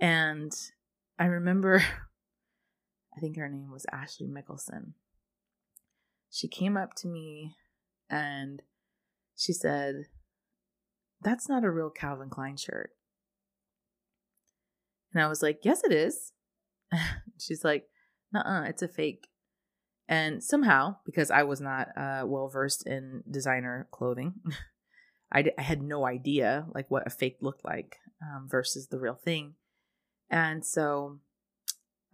And 0.00 0.52
I 1.18 1.26
remember, 1.26 1.84
I 3.16 3.20
think 3.20 3.36
her 3.36 3.48
name 3.48 3.70
was 3.70 3.84
Ashley 3.92 4.28
Mickelson. 4.28 4.92
She 6.30 6.48
came 6.48 6.78
up 6.78 6.94
to 6.94 7.08
me 7.08 7.56
and 8.08 8.62
she 9.36 9.52
said, 9.52 10.06
That's 11.20 11.46
not 11.48 11.64
a 11.64 11.70
real 11.70 11.90
Calvin 11.90 12.30
Klein 12.30 12.56
shirt. 12.56 12.92
And 15.12 15.22
I 15.22 15.28
was 15.28 15.42
like, 15.42 15.60
Yes, 15.62 15.82
it 15.84 15.92
is. 15.92 16.32
She's 17.38 17.64
like, 17.64 17.88
uh 18.34 18.38
uh, 18.38 18.62
it's 18.64 18.82
a 18.82 18.88
fake. 18.88 19.28
And 20.08 20.42
somehow, 20.42 20.96
because 21.06 21.30
I 21.30 21.42
was 21.44 21.60
not 21.60 21.88
uh, 21.96 22.24
well 22.26 22.48
versed 22.48 22.86
in 22.86 23.22
designer 23.30 23.88
clothing, 23.90 24.34
I, 25.32 25.42
d- 25.42 25.52
I 25.56 25.62
had 25.62 25.82
no 25.82 26.06
idea 26.06 26.66
like 26.74 26.90
what 26.90 27.06
a 27.06 27.10
fake 27.10 27.38
looked 27.40 27.64
like 27.64 27.96
um, 28.20 28.48
versus 28.50 28.88
the 28.88 28.98
real 28.98 29.14
thing. 29.14 29.54
And 30.28 30.64
so, 30.64 31.20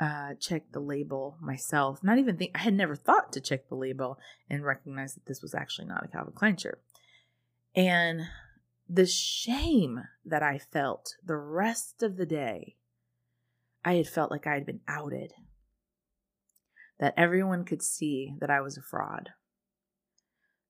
uh, 0.01 0.35
checked 0.39 0.73
the 0.73 0.81
label 0.81 1.37
myself. 1.41 2.05
Not 2.05 2.19
even 2.19 2.37
think 2.37 2.53
I 2.55 2.59
had 2.59 2.75
never 2.75 2.95
thought 2.95 3.33
to 3.33 3.41
check 3.41 3.69
the 3.69 3.75
label 3.75 4.19
and 4.49 4.65
recognize 4.65 5.15
that 5.15 5.27
this 5.27 5.43
was 5.43 5.55
actually 5.55 5.89
not 5.89 6.05
a 6.05 6.09
Calvin 6.09 6.35
Klein 6.35 6.57
shirt. 6.57 6.81
And 7.75 8.23
the 8.89 9.07
shame 9.07 10.05
that 10.25 10.43
I 10.43 10.59
felt 10.59 11.15
the 11.25 11.37
rest 11.37 12.03
of 12.03 12.17
the 12.17 12.27
day 12.27 12.77
I 13.89 13.95
had 13.95 14.07
felt 14.07 14.31
like 14.31 14.47
I 14.47 14.53
had 14.53 14.67
been 14.67 14.83
outed, 14.87 15.33
that 17.01 17.15
everyone 17.17 17.65
could 17.65 17.81
see 17.81 18.35
that 18.39 18.51
I 18.51 18.61
was 18.61 18.77
a 18.77 18.83
fraud, 18.83 19.31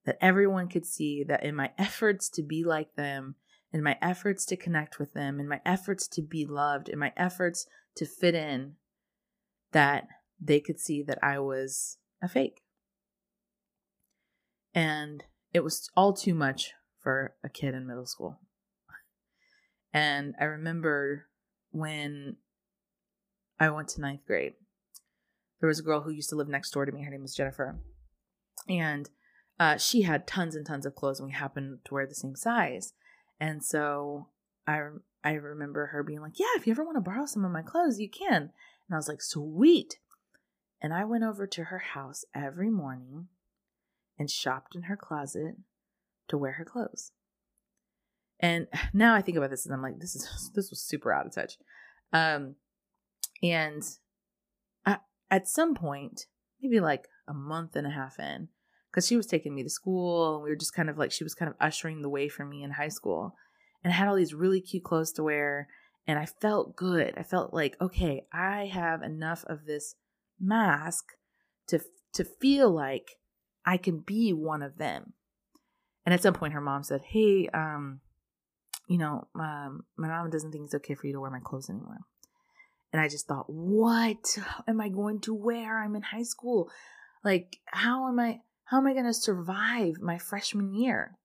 that 0.07 0.19
everyone 0.21 0.69
could 0.69 0.87
see 0.87 1.25
that 1.25 1.43
in 1.43 1.57
my 1.57 1.73
efforts 1.79 2.29
to 2.31 2.45
be 2.45 2.63
like 2.63 2.95
them, 2.95 3.35
in 3.73 3.83
my 3.83 3.99
efforts 4.01 4.45
to 4.47 4.57
connect 4.57 5.01
with 5.01 5.15
them, 5.15 5.41
in 5.41 5.49
my 5.49 5.61
efforts 5.67 6.07
to 6.07 6.23
be 6.23 6.47
loved, 6.47 6.89
in 6.89 7.01
my 7.01 7.13
efforts 7.17 7.67
to 7.97 8.07
fit 8.07 8.37
in, 8.37 8.75
that 9.73 10.07
they 10.41 10.61
could 10.61 10.79
see 10.79 11.03
that 11.03 11.19
I 11.21 11.41
was 11.41 11.99
a 12.23 12.29
fake. 12.29 12.63
And 14.73 15.25
it 15.53 15.65
was 15.65 15.91
all 15.97 16.13
too 16.13 16.35
much 16.35 16.71
for 17.01 17.35
a 17.43 17.49
kid 17.49 17.75
in 17.75 17.85
middle 17.85 18.07
school. 18.07 18.39
And 19.93 20.37
I 20.41 20.45
remember 20.45 21.27
when 21.73 22.37
I 23.61 23.71
went 23.71 23.89
to 23.89 24.01
ninth 24.01 24.25
grade. 24.27 24.55
There 25.61 25.69
was 25.69 25.81
a 25.81 25.83
girl 25.83 26.03
who 26.03 26.11
used 26.11 26.31
to 26.31 26.37
live 26.37 26.49
next 26.49 26.71
door 26.71 26.87
to 26.87 26.93
me. 26.93 27.03
Her 27.03 27.11
name 27.11 27.23
was 27.23 27.35
Jennifer. 27.35 27.81
And 28.69 29.11
uh, 29.59 29.77
she 29.77 30.03
had 30.03 30.27
tons 30.27 30.55
and 30.55 30.65
tons 30.65 30.87
of 30.87 30.95
clothes, 30.95 31.19
and 31.19 31.27
we 31.27 31.33
happened 31.33 31.79
to 31.85 31.95
wear 31.95 32.07
the 32.07 32.15
same 32.15 32.37
size. 32.37 32.93
And 33.41 33.65
so 33.65 34.29
I, 34.67 34.81
I 35.25 35.33
remember 35.33 35.87
her 35.87 36.03
being 36.03 36.21
like, 36.21 36.39
Yeah, 36.39 36.47
if 36.57 36.67
you 36.67 36.73
ever 36.73 36.85
want 36.85 36.97
to 36.97 37.01
borrow 37.01 37.27
some 37.27 37.45
of 37.45 37.51
my 37.51 37.63
clothes, 37.63 37.99
you 37.99 38.09
can. 38.09 38.43
And 38.43 38.93
I 38.93 38.97
was 38.97 39.09
like, 39.09 39.23
Sweet. 39.23 39.99
And 40.81 40.95
I 40.95 41.05
went 41.05 41.25
over 41.25 41.47
to 41.47 41.65
her 41.65 41.79
house 41.79 42.25
every 42.35 42.71
morning 42.71 43.29
and 44.19 44.31
shopped 44.31 44.77
in 44.77 44.83
her 44.83 44.97
closet 44.97 45.57
to 46.29 46.39
wear 46.39 46.53
her 46.53 46.65
clothes. 46.65 47.13
And 48.41 48.69
now 48.93 49.15
I 49.15 49.23
think 49.23 49.37
about 49.37 49.51
this 49.51 49.65
and 49.65 49.75
I'm 49.75 49.83
like, 49.83 49.99
this 49.99 50.15
is 50.15 50.51
this 50.55 50.71
was 50.71 50.81
super 50.81 51.13
out 51.13 51.27
of 51.27 51.35
touch. 51.35 51.55
Um, 52.13 52.55
and 53.43 53.83
I, 54.85 54.99
at 55.31 55.49
some 55.49 55.75
point, 55.75 56.27
maybe 56.61 56.81
like 56.81 57.09
a 57.27 57.35
month 57.35 57.77
and 57.77 57.87
a 57.87 57.91
half 57.91 58.19
in, 58.19 58.49
because 58.91 59.07
she 59.07 59.17
was 59.17 59.27
taking 59.27 59.55
me 59.55 59.63
to 59.63 59.71
school 59.71 60.35
and 60.35 60.45
we 60.45 60.51
were 60.51 60.57
just 60.57 60.75
kind 60.75 60.91
of 60.91 60.99
like, 60.99 61.13
she 61.13 61.25
was 61.25 61.35
kind 61.35 61.51
of 61.51 61.57
ushering 61.61 62.03
the 62.03 62.09
way 62.09 62.29
for 62.29 62.45
me 62.45 62.63
in 62.63 62.73
high 62.73 62.89
school. 62.89 63.35
And 63.83 63.93
I 63.93 63.97
had 63.97 64.09
all 64.09 64.17
these 64.17 64.35
really 64.35 64.61
cute 64.61 64.85
clothes 64.85 65.13
to 65.13 65.23
wear. 65.23 65.69
And 66.07 66.19
I 66.19 66.25
felt 66.25 66.75
good. 66.75 67.15
I 67.19 67.23
felt 67.23 67.53
like, 67.53 67.77
okay, 67.81 68.25
I 68.33 68.67
have 68.67 69.03
enough 69.03 69.45
of 69.47 69.67
this 69.67 69.95
mask 70.41 71.05
to 71.69 71.81
to 72.15 72.25
feel 72.25 72.71
like 72.71 73.19
I 73.67 73.77
can 73.77 74.01
be 74.01 74.33
one 74.33 74.63
of 74.63 74.79
them. 74.79 75.13
And 76.07 76.15
at 76.15 76.23
some 76.23 76.33
point, 76.33 76.55
her 76.55 76.61
mom 76.61 76.83
said, 76.83 77.03
"Hey, 77.03 77.49
um, 77.53 78.01
you 78.89 78.97
know, 78.97 79.29
um, 79.35 79.85
my 79.97 80.09
mom 80.09 80.31
doesn't 80.31 80.51
think 80.51 80.65
it's 80.65 80.75
okay 80.77 80.95
for 80.95 81.07
you 81.07 81.13
to 81.13 81.21
wear 81.21 81.31
my 81.31 81.41
clothes 81.41 81.69
anymore." 81.69 81.99
And 82.93 83.01
I 83.03 83.09
just 83.09 83.27
thought, 83.27 83.47
what 83.49 84.39
am 84.67 84.81
I 84.81 84.89
going 84.89 85.21
to 85.21 85.35
wear? 85.35 85.83
I'm 85.83 85.95
in 85.95 86.03
high 86.03 86.23
school. 86.23 86.71
Like, 87.25 87.59
how 87.67 88.09
am 88.09 88.19
I 88.19 88.41
how 88.65 88.79
am 88.79 88.87
I 88.87 88.93
going 88.93 89.07
to 89.07 89.15
survive 89.15 90.01
my 90.01 90.19
freshman 90.19 90.75
year? 90.75 91.17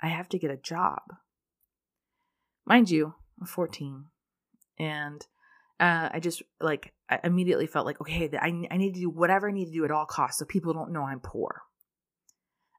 I 0.00 0.08
have 0.08 0.28
to 0.30 0.38
get 0.38 0.50
a 0.50 0.56
job. 0.56 1.00
Mind 2.66 2.90
you, 2.90 3.14
I'm 3.40 3.46
14. 3.46 4.04
And 4.78 5.26
uh, 5.80 6.10
I 6.12 6.20
just 6.20 6.42
like 6.60 6.92
I 7.08 7.20
immediately 7.24 7.66
felt 7.66 7.86
like, 7.86 8.00
okay, 8.00 8.28
I, 8.38 8.66
I 8.70 8.76
need 8.76 8.94
to 8.94 9.00
do 9.00 9.10
whatever 9.10 9.48
I 9.48 9.52
need 9.52 9.66
to 9.66 9.72
do 9.72 9.84
at 9.84 9.90
all 9.90 10.06
costs 10.06 10.38
so 10.38 10.44
people 10.44 10.72
don't 10.72 10.92
know 10.92 11.02
I'm 11.02 11.20
poor. 11.20 11.62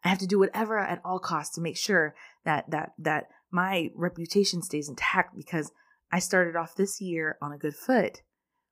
I 0.04 0.10
have 0.10 0.20
to 0.20 0.28
do 0.28 0.40
whatever 0.40 0.78
at 0.78 1.02
all 1.04 1.20
costs 1.20 1.56
to 1.56 1.62
make 1.62 1.78
sure 1.78 2.16
that 2.46 2.70
that 2.72 2.92
that 3.00 3.30
my 3.52 3.90
reputation 3.96 4.62
stays 4.62 4.90
intact 4.90 5.36
because 5.36 5.72
I 6.12 6.20
started 6.20 6.56
off 6.56 6.76
this 6.76 7.02
year 7.02 7.38
on 7.42 7.52
a 7.52 7.58
good 7.58 7.76
foot 7.76 8.22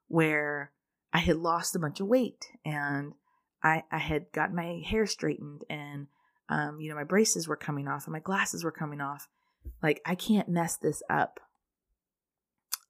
where 0.08 0.72
I 1.14 1.20
had 1.20 1.38
lost 1.38 1.76
a 1.76 1.80
bunch 1.80 2.00
of 2.00 2.08
weight 2.08 2.46
and 2.64 3.14
I, 3.64 3.84
I 3.92 3.98
had 3.98 4.32
got 4.32 4.54
my 4.54 4.82
hair 4.86 5.06
straightened 5.06 5.64
and, 5.70 6.08
um, 6.50 6.80
you 6.80 6.90
know, 6.90 6.96
my 6.96 7.04
braces 7.04 7.48
were 7.48 7.58
coming 7.58 7.88
off 7.88 8.06
and 8.06 8.14
my 8.14 8.20
glasses 8.20 8.64
were 8.64 8.72
coming 8.72 9.02
off. 9.02 9.28
Like, 9.82 10.02
I 10.06 10.16
can't 10.16 10.50
mess 10.50 10.78
this 10.78 11.02
up. 11.10 11.40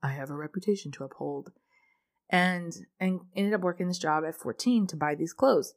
I 0.03 0.09
have 0.09 0.29
a 0.29 0.35
reputation 0.35 0.91
to 0.93 1.03
uphold. 1.05 1.51
And, 2.29 2.73
and 2.99 3.21
ended 3.35 3.53
up 3.53 3.61
working 3.61 3.87
this 3.87 3.99
job 3.99 4.23
at 4.27 4.35
14 4.35 4.87
to 4.87 4.95
buy 4.95 5.15
these 5.15 5.31
clothes 5.31 5.75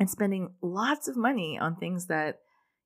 and 0.00 0.10
spending 0.10 0.54
lots 0.60 1.08
of 1.08 1.16
money 1.16 1.58
on 1.58 1.76
things 1.76 2.06
that, 2.06 2.40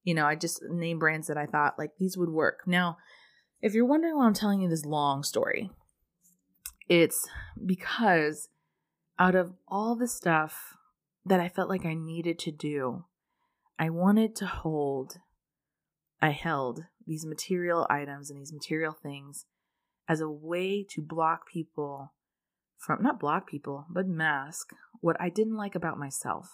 you 0.04 0.14
know, 0.14 0.26
I 0.26 0.34
just 0.36 0.62
name 0.62 0.98
brands 0.98 1.26
that 1.28 1.38
I 1.38 1.46
thought 1.46 1.78
like 1.78 1.92
these 1.98 2.16
would 2.16 2.28
work. 2.28 2.60
Now, 2.66 2.98
if 3.60 3.75
you're 3.75 3.86
wondering 3.86 4.16
why 4.16 4.26
I'm 4.26 4.34
telling 4.34 4.60
you 4.60 4.68
this 4.68 4.84
long 4.84 5.22
story, 5.22 5.70
it's 6.88 7.28
because 7.64 8.48
out 9.18 9.34
of 9.34 9.54
all 9.66 9.96
the 9.96 10.08
stuff 10.08 10.75
that 11.25 11.40
I 11.40 11.48
felt 11.48 11.68
like 11.68 11.84
I 11.84 11.94
needed 11.94 12.38
to 12.40 12.52
do, 12.52 13.04
I 13.78 13.90
wanted 13.90 14.36
to 14.36 14.46
hold, 14.46 15.18
I 16.22 16.30
held 16.30 16.84
these 17.06 17.26
material 17.26 17.86
items 17.90 18.30
and 18.30 18.38
these 18.38 18.52
material 18.52 18.92
things 18.92 19.46
as 20.08 20.20
a 20.20 20.30
way 20.30 20.84
to 20.90 21.02
block 21.02 21.48
people 21.52 22.12
from, 22.78 23.02
not 23.02 23.18
block 23.18 23.48
people, 23.48 23.86
but 23.90 24.06
mask 24.06 24.70
what 25.00 25.16
I 25.20 25.28
didn't 25.28 25.56
like 25.56 25.75
about 25.75 25.98
myself. 25.98 26.48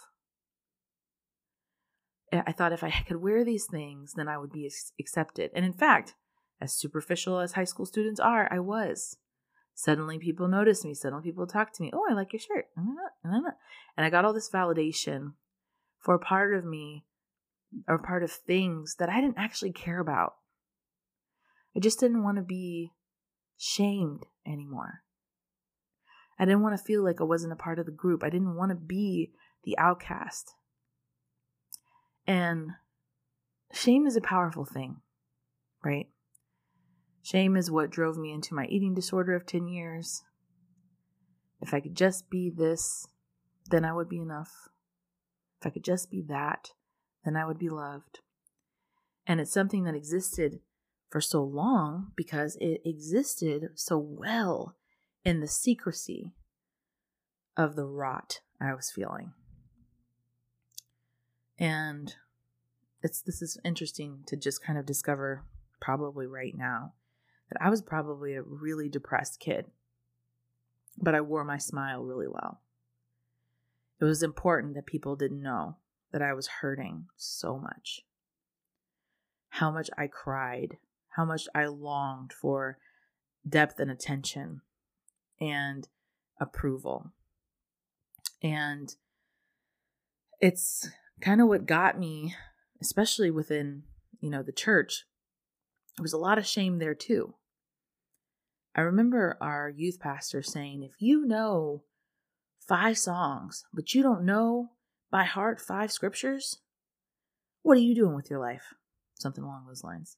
I 2.33 2.53
thought 2.53 2.73
if 2.73 2.83
I 2.83 2.91
could 3.07 3.19
wear 3.19 3.45
these 3.45 3.67
things, 3.71 4.15
then 4.17 4.27
I 4.27 4.39
would 4.39 4.53
be 4.53 4.71
accepted. 4.99 5.51
And 5.55 5.67
in 5.67 5.75
fact, 5.75 6.15
as 6.63 6.73
superficial 6.73 7.41
as 7.41 7.53
high 7.53 7.65
school 7.65 7.85
students 7.85 8.21
are, 8.21 8.49
I 8.53 8.61
was. 8.61 9.17
Suddenly 9.75 10.19
people 10.19 10.47
noticed 10.47 10.85
me. 10.85 10.95
Suddenly 10.95 11.25
people 11.25 11.47
talked 11.47 11.75
to 11.75 11.83
me. 11.83 11.91
Oh, 11.93 12.07
I 12.09 12.15
like 12.15 12.33
your 12.33 12.41
shirt. 12.41 12.67
Mm-hmm. 12.79 13.29
Mm-hmm. 13.29 13.49
And 13.97 14.07
I 14.07 14.11
got 14.11 14.25
all 14.25 14.33
this 14.33 14.51
validation 14.51 15.33
for 15.99 16.15
a 16.15 16.21
part 16.21 16.55
of 16.55 16.65
me 16.65 17.05
or 17.89 17.99
part 17.99 18.23
of 18.23 18.31
things 18.31 18.95
that 18.99 19.09
I 19.09 19.21
didn't 19.21 19.39
actually 19.39 19.73
care 19.73 19.99
about. 19.99 20.35
I 21.77 21.81
just 21.81 21.99
didn't 21.99 22.23
want 22.23 22.37
to 22.37 22.43
be 22.43 22.93
shamed 23.59 24.27
anymore. 24.47 25.03
I 26.39 26.45
didn't 26.45 26.63
want 26.63 26.79
to 26.79 26.85
feel 26.85 27.03
like 27.03 27.21
I 27.21 27.25
wasn't 27.25 27.53
a 27.53 27.57
part 27.57 27.79
of 27.81 27.87
the 27.87 27.93
group. 27.93 28.23
I 28.23 28.31
didn't 28.31 28.57
want 28.57 28.71
to 28.71 28.77
be 28.77 29.33
the 29.65 29.77
outcast. 29.79 30.55
And 32.27 32.71
shame 33.73 34.07
is 34.07 34.17
a 34.17 34.21
powerful 34.21 34.65
thing, 34.65 34.99
right? 35.85 36.09
Shame 37.23 37.57
is 37.57 37.71
what 37.71 37.91
drove 37.91 38.17
me 38.17 38.33
into 38.33 38.55
my 38.55 38.67
eating 38.67 38.95
disorder 38.95 39.35
of 39.35 39.47
10 39.47 39.69
years. 39.69 40.23
If 41.61 41.73
I 41.73 41.81
could 41.81 41.95
just 41.95 42.29
be 42.29 42.51
this, 42.51 43.07
then 43.71 43.85
I 43.85 43.93
would 43.93 44.09
be 44.09 44.19
enough. 44.19 44.69
If 45.61 45.67
I 45.67 45.71
could 45.71 45.85
just 45.85 46.11
be 46.11 46.21
that, 46.23 46.71
then 47.25 47.37
I 47.37 47.47
would 47.47 47.59
be 47.59 47.69
loved. 47.69 48.19
And 49.25 49.41
it's 49.41 49.53
something 49.53 49.85
that 49.85 49.95
existed 49.95 50.59
for 51.09 51.21
so 51.21 51.45
long 51.45 52.11
because 52.17 52.57
it 52.61 52.81
existed 52.85 53.69
so 53.77 53.97
well 53.99 54.75
in 55.25 55.39
the 55.39 55.47
secrecy 55.47 56.33
of 57.57 57.77
the 57.77 57.85
rot 57.85 58.41
I 58.61 58.75
was 58.75 58.91
feeling. 58.91 59.33
And 61.57 62.17
it's 63.03 63.21
this 63.21 63.41
is 63.43 63.61
interesting 63.65 64.25
to 64.27 64.37
just 64.37 64.65
kind 64.65 64.79
of 64.79 64.87
discover 64.87 65.45
probably 65.81 66.27
right 66.27 66.57
now 66.57 66.95
that 67.53 67.63
I 67.63 67.69
was 67.69 67.83
probably 67.83 68.35
a 68.35 68.43
really 68.43 68.89
depressed 68.89 69.39
kid. 69.39 69.67
But 70.99 71.15
I 71.15 71.21
wore 71.21 71.45
my 71.45 71.59
smile 71.59 72.03
really 72.03 72.29
well. 72.29 72.61
It 74.01 74.05
was 74.05 74.23
important 74.23 74.75
that 74.75 74.87
people 74.87 75.17
didn't 75.17 75.43
know 75.43 75.77
that 76.13 76.23
I 76.23 76.33
was 76.33 76.47
hurting 76.47 77.07
so 77.17 77.59
much. 77.59 78.03
How 79.49 79.71
much 79.71 79.91
I 79.99 80.07
cried, 80.07 80.79
how 81.11 81.25
much 81.25 81.47
I 81.55 81.67
longed 81.67 82.33
for 82.33 82.79
depth 83.47 83.79
and 83.79 83.91
attention 83.91 84.63
and 85.41 85.89
approval. 86.41 87.13
And 88.43 88.95
it's 90.41 90.89
kind 91.21 91.41
of 91.41 91.49
what 91.49 91.67
got 91.67 91.99
me, 91.99 92.35
especially 92.81 93.31
within, 93.31 93.83
you 94.21 94.31
know, 94.31 94.43
the 94.43 94.53
church. 94.53 95.05
There 95.97 96.03
was 96.03 96.15
a 96.15 96.19
lot 96.19 96.39
of 96.39 96.47
shame 96.47 96.79
there 96.79 96.95
too. 96.95 97.35
I 98.75 98.81
remember 98.83 99.37
our 99.41 99.69
youth 99.69 100.01
pastor 100.01 100.43
saying, 100.43 100.83
if 100.83 101.01
you 101.01 101.27
know 101.27 101.83
five 102.67 102.99
songs, 102.99 103.65
but 103.73 103.95
you 103.95 104.03
don't 104.03 104.25
know 104.25 104.71
by 105.11 105.25
heart 105.25 105.61
five 105.61 105.93
scriptures, 105.93 106.59
what 107.63 107.77
are 107.77 107.81
you 107.83 107.95
doing 107.95 108.15
with 108.15 108.31
your 108.31 108.41
life? 108.41 108.75
Something 109.19 109.45
along 109.45 109.67
those 109.67 109.85
lines. 109.85 110.17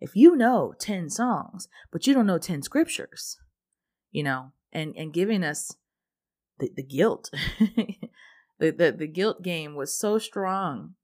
If 0.00 0.14
you 0.14 0.36
know 0.36 0.74
10 0.78 1.10
songs, 1.10 1.68
but 1.90 2.06
you 2.06 2.14
don't 2.14 2.26
know 2.26 2.38
10 2.38 2.62
scriptures, 2.62 3.38
you 4.10 4.22
know, 4.22 4.52
and, 4.72 4.94
and 4.96 5.12
giving 5.12 5.42
us 5.42 5.76
the, 6.58 6.70
the 6.74 6.82
guilt 6.82 7.30
The, 8.58 8.70
the, 8.70 8.92
the 8.92 9.06
guilt 9.06 9.42
game 9.42 9.74
was 9.74 9.94
so 9.94 10.18
strong. 10.18 10.94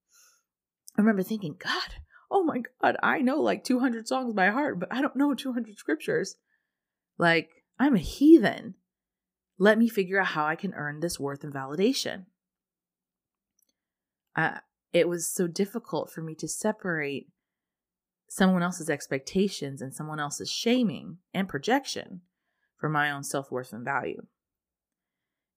I 0.96 1.00
remember 1.00 1.22
thinking, 1.22 1.56
God, 1.58 1.96
oh 2.30 2.42
my 2.42 2.62
God, 2.80 2.96
I 3.02 3.20
know 3.20 3.40
like 3.40 3.64
200 3.64 4.08
songs 4.08 4.32
by 4.34 4.48
heart, 4.48 4.78
but 4.78 4.88
I 4.90 5.02
don't 5.02 5.16
know 5.16 5.34
200 5.34 5.78
scriptures. 5.78 6.36
Like, 7.18 7.50
I'm 7.78 7.94
a 7.94 8.00
heathen. 8.00 8.74
Let 9.58 9.78
me 9.78 9.88
figure 9.88 10.20
out 10.20 10.28
how 10.28 10.46
I 10.46 10.56
can 10.56 10.74
earn 10.74 11.00
this 11.00 11.20
worth 11.20 11.44
and 11.44 11.52
validation. 11.52 12.26
Uh, 14.34 14.58
it 14.92 15.08
was 15.08 15.26
so 15.26 15.46
difficult 15.46 16.10
for 16.10 16.22
me 16.22 16.34
to 16.36 16.48
separate 16.48 17.28
someone 18.28 18.62
else's 18.62 18.88
expectations 18.88 19.82
and 19.82 19.94
someone 19.94 20.18
else's 20.18 20.50
shaming 20.50 21.18
and 21.34 21.48
projection 21.48 22.22
for 22.78 22.88
my 22.88 23.10
own 23.10 23.22
self 23.22 23.50
worth 23.50 23.72
and 23.72 23.84
value. 23.84 24.26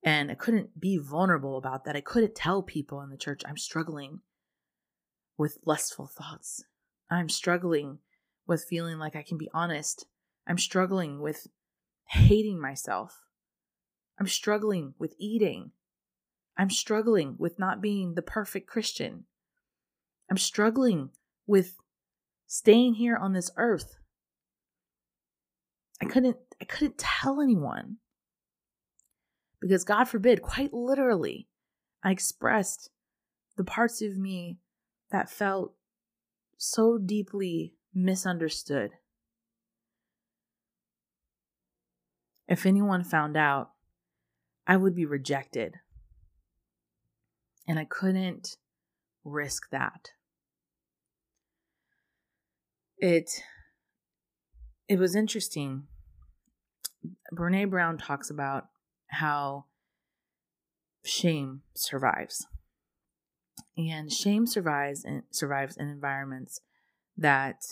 And 0.03 0.29
I 0.29 0.35
couldn't 0.35 0.79
be 0.79 0.97
vulnerable 0.97 1.57
about 1.57 1.85
that. 1.85 1.95
I 1.95 2.01
couldn't 2.01 2.35
tell 2.35 2.61
people 2.61 3.01
in 3.01 3.09
the 3.09 3.17
church 3.17 3.41
I'm 3.45 3.57
struggling 3.57 4.19
with 5.37 5.57
lustful 5.65 6.07
thoughts. 6.07 6.63
I'm 7.09 7.29
struggling 7.29 7.99
with 8.45 8.65
feeling 8.69 8.99
like 8.99 9.15
I 9.15 9.23
can 9.23 9.37
be 9.37 9.49
honest. 9.53 10.05
I'm 10.47 10.57
struggling 10.57 11.21
with 11.21 11.47
hating 12.09 12.59
myself. 12.59 13.21
I'm 14.19 14.27
struggling 14.27 14.93
with 14.97 15.15
eating. 15.17 15.71
I'm 16.57 16.69
struggling 16.69 17.35
with 17.37 17.59
not 17.59 17.81
being 17.81 18.13
the 18.13 18.21
perfect 18.21 18.67
Christian. 18.67 19.25
I'm 20.29 20.37
struggling 20.37 21.09
with 21.45 21.75
staying 22.47 22.95
here 22.95 23.17
on 23.17 23.33
this 23.33 23.51
earth. 23.57 23.97
I 26.01 26.05
couldn't 26.05 26.37
I 26.61 26.65
couldn't 26.65 26.97
tell 26.97 27.41
anyone. 27.41 27.97
Because 29.59 29.83
God 29.83 30.05
forbid, 30.05 30.41
quite 30.41 30.73
literally, 30.73 31.47
I 32.03 32.11
expressed 32.11 32.89
the 33.57 33.63
parts 33.63 34.01
of 34.01 34.17
me 34.17 34.59
that 35.11 35.29
felt 35.29 35.73
so 36.57 36.97
deeply 36.97 37.73
misunderstood. 37.93 38.91
If 42.47 42.65
anyone 42.65 43.03
found 43.03 43.35
out, 43.35 43.71
I 44.67 44.77
would 44.77 44.95
be 44.95 45.05
rejected. 45.05 45.75
And 47.67 47.79
I 47.79 47.85
couldn't 47.85 48.57
risk 49.23 49.69
that. 49.71 50.11
It 52.97 53.43
it 54.87 54.99
was 54.99 55.15
interesting. 55.15 55.87
Brene 57.33 57.69
Brown 57.69 57.97
talks 57.97 58.29
about 58.29 58.67
how 59.07 59.65
shame 61.03 61.61
survives. 61.73 62.47
And 63.77 64.11
shame 64.11 64.47
survives 64.47 65.03
and 65.03 65.23
survives 65.31 65.75
in 65.75 65.89
environments 65.89 66.61
that 67.17 67.63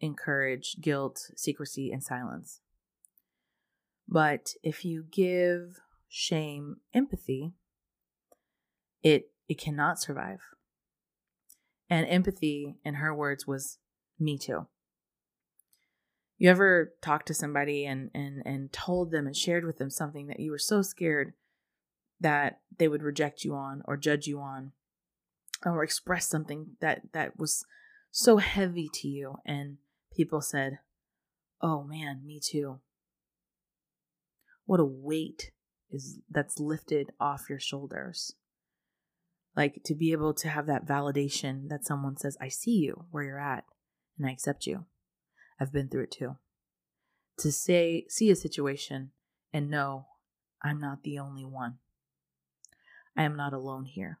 encourage 0.00 0.76
guilt, 0.80 1.30
secrecy, 1.36 1.92
and 1.92 2.02
silence. 2.02 2.60
But 4.08 4.54
if 4.62 4.84
you 4.84 5.04
give 5.10 5.80
shame 6.08 6.76
empathy, 6.92 7.54
it 9.02 9.30
it 9.48 9.58
cannot 9.58 10.00
survive. 10.00 10.40
And 11.90 12.06
empathy, 12.06 12.76
in 12.84 12.94
her 12.94 13.14
words, 13.14 13.46
was 13.46 13.78
me 14.18 14.38
too. 14.38 14.66
You 16.38 16.50
ever 16.50 16.94
talked 17.00 17.26
to 17.28 17.34
somebody 17.34 17.86
and 17.86 18.10
and 18.14 18.42
and 18.44 18.72
told 18.72 19.10
them 19.10 19.26
and 19.26 19.36
shared 19.36 19.64
with 19.64 19.78
them 19.78 19.90
something 19.90 20.26
that 20.26 20.40
you 20.40 20.50
were 20.50 20.58
so 20.58 20.82
scared 20.82 21.34
that 22.20 22.60
they 22.76 22.88
would 22.88 23.02
reject 23.02 23.44
you 23.44 23.54
on 23.54 23.82
or 23.86 23.96
judge 23.96 24.26
you 24.26 24.40
on 24.40 24.72
or 25.64 25.82
express 25.82 26.28
something 26.28 26.76
that 26.80 27.02
that 27.12 27.38
was 27.38 27.64
so 28.10 28.36
heavy 28.38 28.88
to 28.94 29.08
you 29.08 29.36
and 29.44 29.78
people 30.14 30.40
said, 30.40 30.78
"Oh 31.60 31.82
man, 31.84 32.24
me 32.24 32.40
too." 32.40 32.80
What 34.66 34.80
a 34.80 34.84
weight 34.84 35.52
is 35.90 36.20
that's 36.30 36.58
lifted 36.58 37.10
off 37.20 37.48
your 37.48 37.60
shoulders. 37.60 38.34
Like 39.56 39.82
to 39.84 39.94
be 39.94 40.12
able 40.12 40.34
to 40.34 40.48
have 40.48 40.66
that 40.66 40.86
validation 40.86 41.68
that 41.68 41.84
someone 41.84 42.16
says, 42.16 42.36
"I 42.40 42.48
see 42.48 42.78
you 42.78 43.06
where 43.10 43.22
you're 43.22 43.40
at 43.40 43.64
and 44.18 44.26
I 44.26 44.32
accept 44.32 44.66
you." 44.66 44.86
I've 45.60 45.72
been 45.72 45.88
through 45.88 46.04
it 46.04 46.10
too. 46.10 46.38
To 47.38 47.52
say, 47.52 48.06
see 48.08 48.30
a 48.30 48.36
situation 48.36 49.12
and 49.52 49.70
know 49.70 50.06
I'm 50.62 50.80
not 50.80 51.02
the 51.02 51.18
only 51.18 51.44
one. 51.44 51.78
I 53.16 53.22
am 53.22 53.36
not 53.36 53.52
alone 53.52 53.84
here. 53.84 54.18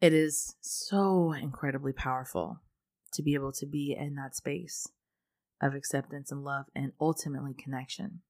It 0.00 0.14
is 0.14 0.56
so 0.60 1.32
incredibly 1.32 1.92
powerful 1.92 2.60
to 3.12 3.22
be 3.22 3.34
able 3.34 3.52
to 3.52 3.66
be 3.66 3.94
in 3.98 4.14
that 4.14 4.34
space 4.34 4.86
of 5.60 5.74
acceptance 5.74 6.30
and 6.32 6.42
love 6.42 6.66
and 6.74 6.92
ultimately 7.00 7.54
connection. 7.54 8.20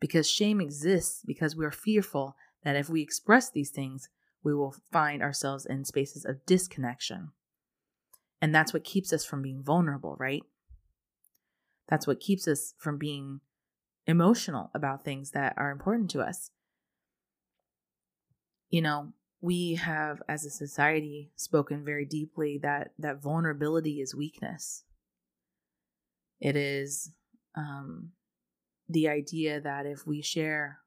Because 0.00 0.28
shame 0.28 0.60
exists 0.60 1.22
because 1.26 1.56
we 1.56 1.64
are 1.64 1.70
fearful 1.70 2.36
that 2.64 2.76
if 2.76 2.88
we 2.88 3.02
express 3.02 3.50
these 3.50 3.70
things, 3.70 4.08
we 4.42 4.54
will 4.54 4.74
find 4.92 5.22
ourselves 5.22 5.66
in 5.66 5.84
spaces 5.84 6.24
of 6.24 6.44
disconnection. 6.46 7.30
And 8.40 8.54
that's 8.54 8.72
what 8.72 8.84
keeps 8.84 9.12
us 9.12 9.24
from 9.24 9.42
being 9.42 9.62
vulnerable, 9.62 10.16
right? 10.18 10.42
That's 11.88 12.06
what 12.06 12.20
keeps 12.20 12.46
us 12.48 12.74
from 12.78 12.98
being 12.98 13.40
emotional 14.06 14.70
about 14.74 15.04
things 15.04 15.30
that 15.30 15.54
are 15.56 15.70
important 15.70 16.10
to 16.10 16.20
us. 16.20 16.50
You 18.68 18.82
know, 18.82 19.12
we 19.40 19.74
have 19.74 20.22
as 20.28 20.44
a 20.44 20.50
society 20.50 21.30
spoken 21.36 21.84
very 21.84 22.04
deeply 22.04 22.58
that 22.62 22.92
that 22.98 23.22
vulnerability 23.22 24.00
is 24.00 24.14
weakness. 24.14 24.84
It 26.44 26.56
is 26.56 27.10
um, 27.56 28.10
the 28.86 29.08
idea 29.08 29.62
that 29.62 29.86
if 29.86 30.06
we 30.06 30.20
share 30.20 30.80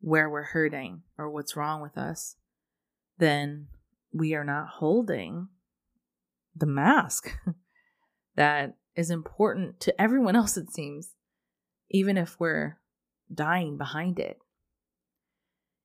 where 0.00 0.30
we're 0.30 0.44
hurting 0.44 1.02
or 1.18 1.28
what's 1.28 1.56
wrong 1.56 1.82
with 1.82 1.98
us, 1.98 2.36
then 3.18 3.66
we 4.14 4.34
are 4.34 4.42
not 4.42 4.68
holding 4.68 5.48
the 6.56 6.64
mask 6.64 7.36
that 8.34 8.76
is 8.96 9.10
important 9.10 9.78
to 9.80 10.00
everyone 10.00 10.36
else, 10.36 10.56
it 10.56 10.72
seems, 10.72 11.10
even 11.90 12.16
if 12.16 12.40
we're 12.40 12.78
dying 13.32 13.76
behind 13.76 14.18
it. 14.18 14.38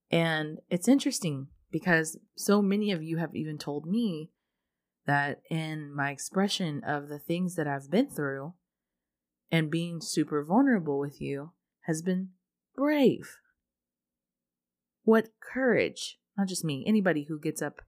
And 0.10 0.60
it's 0.69 0.88
interesting 0.88 1.47
because 1.71 2.17
so 2.38 2.62
many 2.62 2.93
of 2.93 3.04
you 3.04 3.17
have 3.17 3.36
even 3.36 3.58
told 3.58 3.86
me 3.86 4.32
that 5.05 5.41
in 5.49 5.93
my 5.93 6.12
expression 6.12 6.83
of 6.83 7.07
the 7.07 7.19
things 7.19 7.55
that 7.55 7.67
I've 7.67 7.89
been 7.89 8.09
through 8.09 8.53
and 9.51 9.71
being 9.71 10.01
super 10.01 10.43
vulnerable 10.43 10.99
with 10.99 11.19
you 11.21 11.51
has 11.81 12.01
been 12.01 12.29
brave. 12.75 13.38
What 15.03 15.29
courage, 15.41 16.19
not 16.38 16.47
just 16.47 16.63
me, 16.63 16.83
anybody 16.85 17.23
who 17.23 17.39
gets 17.39 17.62
up 17.62 17.81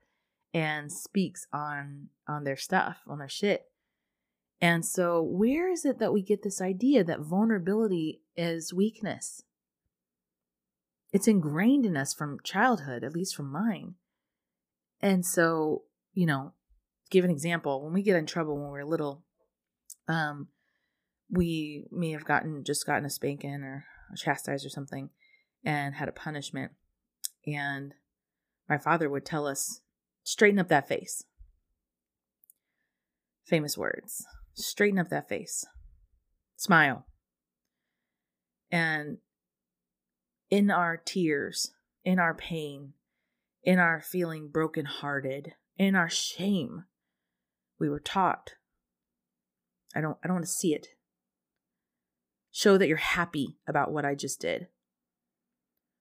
and 0.54 0.92
speaks 0.92 1.48
on 1.54 2.10
on 2.28 2.44
their 2.44 2.58
stuff, 2.58 2.98
on 3.08 3.20
their 3.20 3.30
shit. 3.30 3.66
And 4.60 4.86
so 4.86 5.22
where 5.22 5.72
is 5.72 5.86
it 5.86 6.00
that 6.00 6.14
we 6.14 6.22
get 6.22 6.44
this 6.44 6.62
idea 6.62 7.04
that 7.04 7.22
vulnerability 7.22 8.22
is 8.36 8.74
weakness? 8.74 9.44
It's 11.12 11.28
ingrained 11.28 11.86
in 11.86 11.98
us 11.98 12.14
from 12.14 12.40
childhood, 12.44 13.04
at 13.04 13.14
least 13.14 13.36
from 13.36 13.52
mine. 13.52 13.96
And 15.02 15.26
so, 15.26 15.84
you 16.14 16.26
know, 16.26 16.54
give 17.12 17.26
an 17.26 17.32
example, 17.32 17.84
when 17.84 17.94
we 17.94 18.02
get 18.02 18.16
in 18.16 18.26
trouble 18.26 18.58
when 18.58 18.72
we're 18.72 18.84
little, 18.84 19.24
um, 20.08 20.48
we 21.30 21.86
may 21.92 22.12
have 22.12 22.26
gotten 22.26 22.64
just 22.64 22.86
gotten 22.86 23.06
a 23.06 23.10
spanking 23.10 23.64
or 23.64 23.86
a 24.12 24.18
chastised 24.18 24.66
or 24.66 24.70
something 24.70 25.10
and 25.64 25.96
had 25.96 26.10
a 26.10 26.14
punishment. 26.14 26.72
And 27.46 27.94
my 28.68 28.78
father 28.78 29.10
would 29.10 29.26
tell 29.26 29.46
us, 29.46 29.82
straighten 30.24 30.60
up 30.60 30.70
that 30.70 30.88
face. 30.88 31.24
Famous 33.46 33.78
words. 33.78 34.26
Straighten 34.54 35.00
up 35.00 35.10
that 35.10 35.30
face. 35.30 35.66
Smile. 36.56 37.06
And 38.72 39.18
in 40.50 40.72
our 40.72 40.98
tears, 40.98 41.72
in 42.04 42.20
our 42.20 42.34
pain, 42.34 42.94
in 43.64 43.80
our 43.80 44.02
feeling 44.02 44.50
brokenhearted, 44.52 45.54
in 45.78 45.96
our 45.96 46.10
shame, 46.10 46.86
we 47.82 47.90
were 47.90 48.00
taught. 48.00 48.54
I 49.94 50.00
don't 50.00 50.18
I 50.24 50.28
don't 50.28 50.36
want 50.36 50.46
to 50.46 50.52
see 50.52 50.74
it. 50.74 50.90
Show 52.52 52.78
that 52.78 52.88
you're 52.88 52.98
happy 52.98 53.58
about 53.68 53.92
what 53.92 54.06
I 54.06 54.14
just 54.14 54.40
did. 54.40 54.68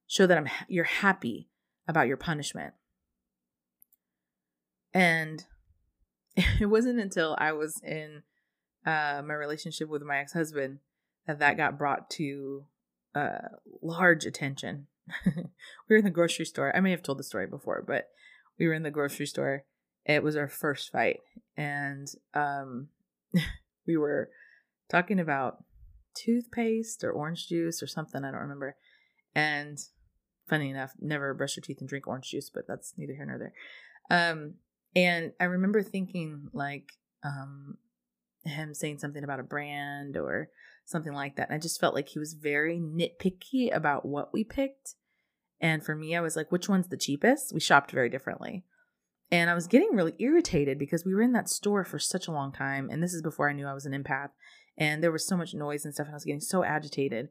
Show 0.07 0.27
that 0.27 0.37
I'm 0.37 0.47
you're 0.69 0.85
happy 0.85 1.49
about 1.87 2.07
your 2.07 2.17
punishment. 2.17 2.75
And 4.93 5.43
it 6.35 6.67
wasn't 6.67 6.99
until 6.99 7.35
I 7.39 7.51
was 7.53 7.81
in 7.83 8.23
uh, 8.85 9.23
my 9.25 9.33
relationship 9.33 9.89
with 9.89 10.03
my 10.03 10.19
ex 10.19 10.33
husband 10.33 10.79
that 11.25 11.39
that 11.39 11.57
got 11.57 11.79
brought 11.79 12.09
to 12.11 12.65
uh, 13.15 13.49
large 13.81 14.25
attention. 14.25 14.87
we 15.25 15.43
were 15.89 15.97
in 15.97 16.05
the 16.05 16.11
grocery 16.11 16.45
store. 16.45 16.75
I 16.75 16.79
may 16.79 16.91
have 16.91 17.03
told 17.03 17.17
the 17.17 17.23
story 17.23 17.47
before, 17.47 17.83
but 17.85 18.09
we 18.59 18.67
were 18.67 18.73
in 18.73 18.83
the 18.83 18.91
grocery 18.91 19.25
store. 19.25 19.65
It 20.05 20.23
was 20.23 20.35
our 20.35 20.47
first 20.47 20.91
fight, 20.91 21.21
and 21.55 22.07
um, 22.33 22.87
we 23.87 23.97
were 23.97 24.29
talking 24.89 25.19
about 25.19 25.63
toothpaste 26.13 27.03
or 27.03 27.11
orange 27.11 27.47
juice 27.47 27.81
or 27.81 27.87
something. 27.87 28.23
I 28.23 28.31
don't 28.31 28.41
remember. 28.41 28.75
And 29.33 29.77
funny 30.49 30.69
enough, 30.69 30.93
never 30.99 31.33
brush 31.33 31.55
your 31.55 31.61
teeth 31.61 31.79
and 31.79 31.87
drink 31.87 32.07
orange 32.07 32.31
juice, 32.31 32.49
but 32.53 32.67
that's 32.67 32.93
neither 32.97 33.13
here 33.13 33.25
nor 33.25 33.37
there. 33.37 33.53
Um, 34.09 34.55
and 34.95 35.31
I 35.39 35.45
remember 35.45 35.81
thinking 35.81 36.49
like 36.51 36.91
um, 37.23 37.77
him 38.43 38.73
saying 38.73 38.99
something 38.99 39.23
about 39.23 39.39
a 39.39 39.43
brand 39.43 40.17
or 40.17 40.49
something 40.85 41.13
like 41.13 41.37
that. 41.37 41.49
And 41.49 41.55
I 41.55 41.59
just 41.59 41.79
felt 41.79 41.95
like 41.95 42.09
he 42.09 42.19
was 42.19 42.33
very 42.33 42.79
nitpicky 42.79 43.73
about 43.73 44.05
what 44.05 44.33
we 44.33 44.43
picked. 44.43 44.95
And 45.61 45.83
for 45.83 45.95
me, 45.95 46.15
I 46.15 46.21
was 46.21 46.35
like, 46.35 46.51
which 46.51 46.67
one's 46.67 46.87
the 46.87 46.97
cheapest? 46.97 47.53
We 47.53 47.59
shopped 47.59 47.91
very 47.91 48.09
differently. 48.09 48.65
And 49.31 49.49
I 49.49 49.53
was 49.53 49.67
getting 49.67 49.95
really 49.95 50.13
irritated 50.19 50.77
because 50.77 51.05
we 51.05 51.15
were 51.15 51.21
in 51.21 51.31
that 51.33 51.49
store 51.49 51.85
for 51.85 51.99
such 51.99 52.27
a 52.27 52.31
long 52.31 52.51
time. 52.51 52.89
And 52.89 53.01
this 53.01 53.13
is 53.13 53.21
before 53.21 53.49
I 53.49 53.53
knew 53.53 53.65
I 53.65 53.73
was 53.73 53.85
an 53.85 53.93
empath. 53.93 54.29
And 54.77 55.01
there 55.01 55.11
was 55.11 55.25
so 55.25 55.37
much 55.37 55.53
noise 55.53 55.85
and 55.85 55.93
stuff. 55.93 56.07
And 56.07 56.13
I 56.13 56.17
was 56.17 56.25
getting 56.25 56.41
so 56.41 56.63
agitated. 56.63 57.29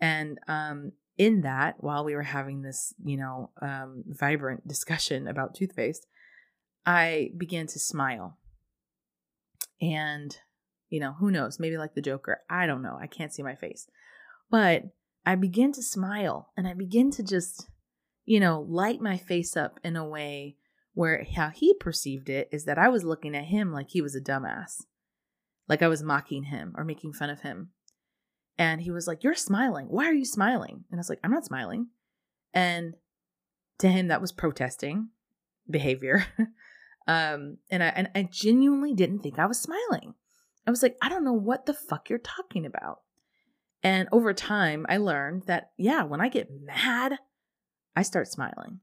And 0.00 0.38
um, 0.46 0.92
in 1.18 1.40
that, 1.42 1.76
while 1.78 2.04
we 2.04 2.14
were 2.14 2.22
having 2.22 2.62
this, 2.62 2.94
you 3.04 3.16
know, 3.16 3.50
um, 3.60 4.04
vibrant 4.06 4.68
discussion 4.68 5.26
about 5.26 5.54
toothpaste, 5.54 6.06
I 6.86 7.30
began 7.36 7.66
to 7.68 7.78
smile. 7.80 8.38
And 9.80 10.36
you 10.90 11.00
know, 11.00 11.12
who 11.12 11.30
knows? 11.30 11.58
Maybe 11.58 11.78
like 11.78 11.94
the 11.94 12.02
Joker. 12.02 12.40
I 12.50 12.66
don't 12.66 12.82
know. 12.82 12.98
I 13.00 13.06
can't 13.06 13.32
see 13.32 13.42
my 13.42 13.54
face. 13.54 13.88
But 14.50 14.84
I 15.24 15.36
begin 15.36 15.72
to 15.72 15.82
smile 15.82 16.50
and 16.56 16.66
I 16.66 16.74
begin 16.74 17.10
to 17.12 17.22
just, 17.22 17.68
you 18.26 18.40
know, 18.40 18.66
light 18.68 19.00
my 19.00 19.16
face 19.16 19.56
up 19.56 19.78
in 19.84 19.96
a 19.96 20.04
way 20.06 20.56
where 20.94 21.24
how 21.36 21.48
he 21.50 21.74
perceived 21.74 22.28
it 22.28 22.48
is 22.52 22.64
that 22.64 22.78
I 22.78 22.88
was 22.88 23.04
looking 23.04 23.36
at 23.36 23.44
him 23.44 23.72
like 23.72 23.90
he 23.90 24.02
was 24.02 24.14
a 24.14 24.20
dumbass. 24.20 24.82
Like 25.68 25.82
I 25.82 25.88
was 25.88 26.02
mocking 26.02 26.44
him 26.44 26.74
or 26.76 26.84
making 26.84 27.12
fun 27.12 27.30
of 27.30 27.40
him. 27.40 27.70
And 28.58 28.80
he 28.80 28.90
was 28.90 29.06
like, 29.06 29.22
You're 29.22 29.34
smiling. 29.34 29.86
Why 29.86 30.06
are 30.06 30.14
you 30.14 30.24
smiling? 30.24 30.84
And 30.90 30.98
I 30.98 31.00
was 31.00 31.08
like, 31.08 31.20
I'm 31.22 31.30
not 31.30 31.46
smiling. 31.46 31.88
And 32.52 32.94
to 33.78 33.88
him, 33.88 34.08
that 34.08 34.20
was 34.20 34.32
protesting 34.32 35.10
behavior. 35.68 36.26
um, 37.06 37.58
and 37.70 37.82
I 37.82 37.86
and 37.88 38.10
I 38.14 38.28
genuinely 38.30 38.94
didn't 38.94 39.20
think 39.20 39.38
I 39.38 39.46
was 39.46 39.60
smiling. 39.60 40.14
I 40.66 40.70
was 40.70 40.82
like, 40.82 40.96
I 41.00 41.08
don't 41.08 41.24
know 41.24 41.32
what 41.32 41.66
the 41.66 41.74
fuck 41.74 42.10
you're 42.10 42.18
talking 42.18 42.66
about. 42.66 43.00
And 43.82 44.08
over 44.12 44.34
time, 44.34 44.84
I 44.88 44.98
learned 44.98 45.44
that, 45.46 45.70
yeah, 45.78 46.02
when 46.02 46.20
I 46.20 46.28
get 46.28 46.50
mad, 46.50 47.14
I 47.96 48.02
start 48.02 48.28
smiling 48.28 48.80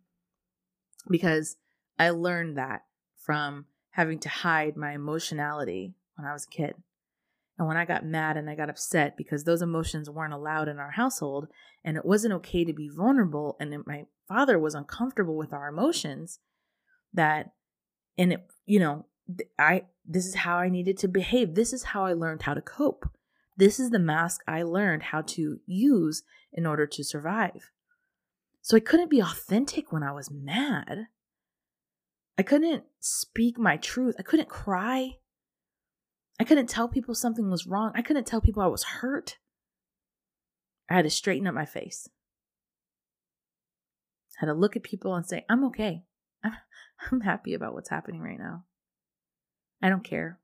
because 1.10 1.58
I 2.00 2.10
learned 2.12 2.58
that 2.58 2.84
from 3.16 3.66
having 3.92 4.20
to 4.20 4.30
hide 4.30 4.78
my 4.78 4.94
emotionality 4.94 5.96
when 6.16 6.28
I 6.28 6.34
was 6.34 6.46
a 6.46 6.56
kid. 6.56 6.76
And 7.58 7.68
when 7.68 7.78
I 7.78 7.86
got 7.86 8.06
mad 8.06 8.38
and 8.38 8.50
I 8.50 8.56
got 8.56 8.70
upset 8.70 9.18
because 9.18 9.44
those 9.44 9.64
emotions 9.64 10.10
weren't 10.10 10.34
allowed 10.34 10.68
in 10.68 10.78
our 10.78 10.92
household 10.92 11.48
and 11.84 11.98
it 11.98 12.06
wasn't 12.06 12.34
okay 12.36 12.64
to 12.64 12.74
be 12.74 12.88
vulnerable 12.88 13.58
and 13.60 13.84
my 13.88 14.06
father 14.28 14.60
was 14.60 14.76
uncomfortable 14.76 15.36
with 15.36 15.54
our 15.54 15.68
emotions, 15.68 16.40
that, 17.14 17.52
and 18.18 18.34
it, 18.34 18.48
you 18.66 18.80
know, 18.80 19.06
I 19.58 19.86
this 20.08 20.26
is 20.26 20.36
how 20.36 20.58
I 20.58 20.70
needed 20.70 20.98
to 21.00 21.08
behave. 21.08 21.56
This 21.56 21.74
is 21.74 21.84
how 21.84 22.06
I 22.06 22.14
learned 22.14 22.44
how 22.44 22.54
to 22.54 22.62
cope. 22.62 23.10
This 23.58 23.80
is 23.80 23.90
the 23.90 24.00
mask 24.00 24.42
I 24.48 24.64
learned 24.64 25.04
how 25.04 25.22
to 25.22 25.60
use 25.66 26.24
in 26.54 26.66
order 26.66 26.88
to 26.88 27.04
survive. 27.04 27.72
So 28.62 28.78
I 28.78 28.82
couldn't 28.82 29.10
be 29.10 29.20
authentic 29.20 29.92
when 29.92 30.04
I 30.04 30.12
was 30.12 30.32
mad. 30.32 31.08
I 32.38 32.44
couldn't 32.44 32.84
speak 33.00 33.58
my 33.58 33.78
truth. 33.78 34.16
I 34.20 34.24
couldn't 34.24 34.50
cry. 34.50 35.18
I 36.40 36.44
couldn't 36.44 36.68
tell 36.68 36.88
people 36.88 37.16
something 37.16 37.50
was 37.50 37.66
wrong. 37.66 37.92
I 37.96 38.04
couldn't 38.04 38.28
tell 38.28 38.42
people 38.42 38.62
I 38.62 38.68
was 38.68 38.84
hurt. 38.84 39.38
I 40.90 40.96
had 40.96 41.04
to 41.04 41.10
straighten 41.10 41.48
up 41.48 41.56
my 41.56 41.66
face. 41.66 42.08
I 44.38 44.46
had 44.46 44.48
to 44.48 44.54
look 44.54 44.76
at 44.76 44.84
people 44.84 45.16
and 45.16 45.26
say, 45.26 45.46
I'm 45.50 45.66
okay. 45.66 46.04
I'm, 46.44 47.22
happy 47.22 47.54
about 47.54 47.74
what's 47.74 47.90
happening 47.90 48.22
right 48.22 48.38
now. 48.38 48.66
I 49.82 49.90
don't 49.90 50.04
care. 50.04 50.40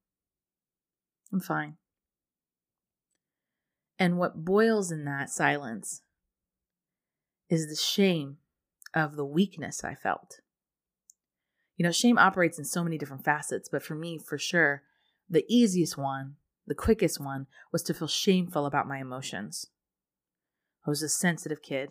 I'm 1.32 1.40
fine. 1.40 1.78
And 4.00 4.18
what 4.18 4.44
boils 4.44 4.92
in 4.92 5.06
that 5.06 5.30
silence 5.30 6.02
is 7.50 7.70
the 7.70 7.76
shame 7.76 8.38
of 8.94 9.16
the 9.16 9.26
weakness 9.26 9.84
I 9.84 9.94
felt. 9.94 10.40
You 11.76 11.84
know, 11.84 11.92
shame 11.92 12.18
operates 12.18 12.60
in 12.60 12.66
so 12.66 12.84
many 12.84 12.98
different 12.98 13.26
facets, 13.26 13.70
but 13.70 13.84
for 13.84 13.96
me, 13.96 14.18
for 14.20 14.38
sure, 14.38 14.84
the 15.30 15.46
easiest 15.48 15.98
one, 15.98 16.36
the 16.68 16.76
quickest 16.76 17.20
one, 17.20 17.48
was 17.72 17.82
to 17.84 17.94
feel 17.94 18.08
shameful 18.08 18.66
about 18.66 18.88
my 18.88 19.00
emotions. 19.00 19.68
I 20.86 20.90
was 20.90 21.02
a 21.02 21.10
sensitive 21.10 21.62
kid. 21.62 21.90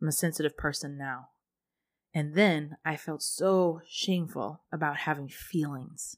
I'm 0.00 0.08
a 0.08 0.12
sensitive 0.12 0.56
person 0.56 0.98
now. 0.98 1.28
And 2.12 2.34
then 2.34 2.76
I 2.84 2.96
felt 2.96 3.22
so 3.22 3.80
shameful 3.88 4.62
about 4.72 4.98
having 4.98 5.28
feelings. 5.28 6.16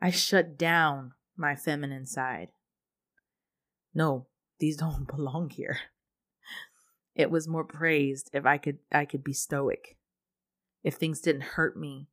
I 0.00 0.10
shut 0.10 0.56
down 0.56 1.12
my 1.36 1.54
feminine 1.54 2.06
side. 2.06 2.48
No, 3.94 4.26
these 4.58 4.76
don't 4.78 5.06
belong 5.06 5.50
here. 5.50 5.78
It 7.14 7.30
was 7.30 7.46
more 7.46 7.64
praised 7.64 8.30
if 8.32 8.46
I 8.46 8.58
could 8.58 8.78
I 8.90 9.04
could 9.04 9.22
be 9.22 9.34
stoic. 9.34 9.96
If 10.82 10.94
things 10.94 11.20
didn't 11.20 11.42
hurt 11.42 11.76
me. 11.76 12.08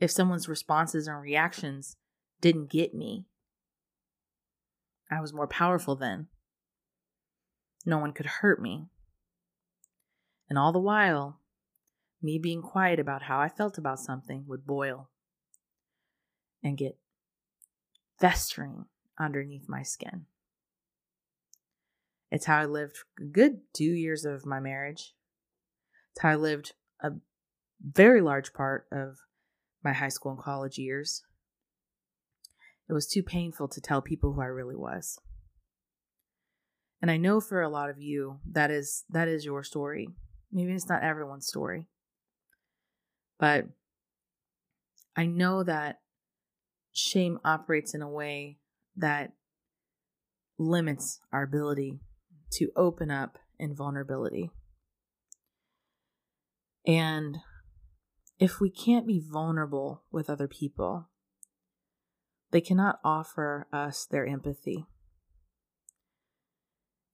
If 0.00 0.10
someone's 0.10 0.48
responses 0.48 1.06
and 1.06 1.20
reactions 1.20 1.96
didn't 2.40 2.70
get 2.70 2.94
me. 2.94 3.26
I 5.10 5.20
was 5.20 5.32
more 5.32 5.46
powerful 5.46 5.96
then. 5.96 6.28
No 7.84 7.98
one 7.98 8.12
could 8.12 8.26
hurt 8.26 8.60
me. 8.60 8.86
And 10.48 10.58
all 10.58 10.72
the 10.72 10.78
while, 10.78 11.40
me 12.22 12.38
being 12.38 12.62
quiet 12.62 12.98
about 12.98 13.22
how 13.22 13.38
I 13.40 13.48
felt 13.48 13.78
about 13.78 14.00
something 14.00 14.44
would 14.46 14.66
boil 14.66 15.10
and 16.62 16.76
get 16.76 16.98
festering 18.20 18.86
underneath 19.18 19.68
my 19.68 19.82
skin. 19.82 20.26
It's 22.30 22.46
how 22.46 22.58
I 22.58 22.66
lived 22.66 22.98
good 23.32 23.60
two 23.72 23.84
years 23.84 24.24
of 24.24 24.44
my 24.44 24.60
marriage. 24.60 25.14
It's 26.12 26.22
how 26.22 26.30
I 26.30 26.36
lived 26.36 26.74
a 27.00 27.12
very 27.82 28.20
large 28.20 28.52
part 28.52 28.86
of 28.92 29.18
my 29.84 29.92
high 29.92 30.08
school 30.08 30.32
and 30.32 30.40
college 30.40 30.78
years. 30.78 31.22
It 32.88 32.92
was 32.92 33.06
too 33.06 33.22
painful 33.22 33.68
to 33.68 33.80
tell 33.80 34.00
people 34.00 34.32
who 34.32 34.40
I 34.40 34.46
really 34.46 34.76
was. 34.76 35.18
And 37.00 37.10
I 37.10 37.16
know 37.16 37.40
for 37.40 37.62
a 37.62 37.68
lot 37.68 37.90
of 37.90 38.00
you 38.00 38.40
that 38.50 38.70
is 38.70 39.04
that 39.10 39.28
is 39.28 39.44
your 39.44 39.62
story. 39.62 40.08
Maybe 40.50 40.72
it's 40.72 40.88
not 40.88 41.02
everyone's 41.02 41.46
story. 41.46 41.86
But 43.38 43.66
I 45.14 45.26
know 45.26 45.62
that 45.62 46.00
shame 46.92 47.38
operates 47.44 47.94
in 47.94 48.02
a 48.02 48.08
way 48.08 48.58
that 48.96 49.32
limits 50.58 51.20
our 51.32 51.44
ability 51.44 52.00
to 52.52 52.70
open 52.74 53.10
up 53.10 53.38
in 53.58 53.76
vulnerability. 53.76 54.50
And 56.86 57.38
if 58.38 58.60
we 58.60 58.70
can't 58.70 59.06
be 59.06 59.20
vulnerable 59.20 60.04
with 60.12 60.30
other 60.30 60.46
people, 60.46 61.08
they 62.50 62.60
cannot 62.60 63.00
offer 63.04 63.66
us 63.72 64.06
their 64.06 64.26
empathy. 64.26 64.86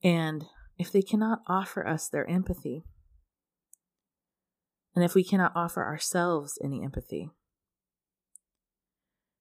And 0.02 0.44
if 0.78 0.92
they 0.92 1.02
cannot 1.02 1.40
offer 1.48 1.86
us 1.86 2.08
their 2.08 2.28
empathy, 2.28 2.84
and 4.94 5.02
if 5.02 5.14
we 5.14 5.24
cannot 5.24 5.52
offer 5.56 5.84
ourselves 5.84 6.58
any 6.62 6.84
empathy, 6.84 7.30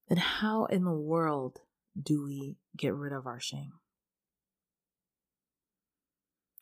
then 0.08 0.17
how 0.17 0.65
in 0.65 0.84
the 0.86 0.91
world 0.91 1.60
do 2.02 2.24
we 2.24 2.58
get 2.76 2.93
rid 2.93 3.13
of 3.13 3.28
our 3.28 3.39
shame? 3.39 3.74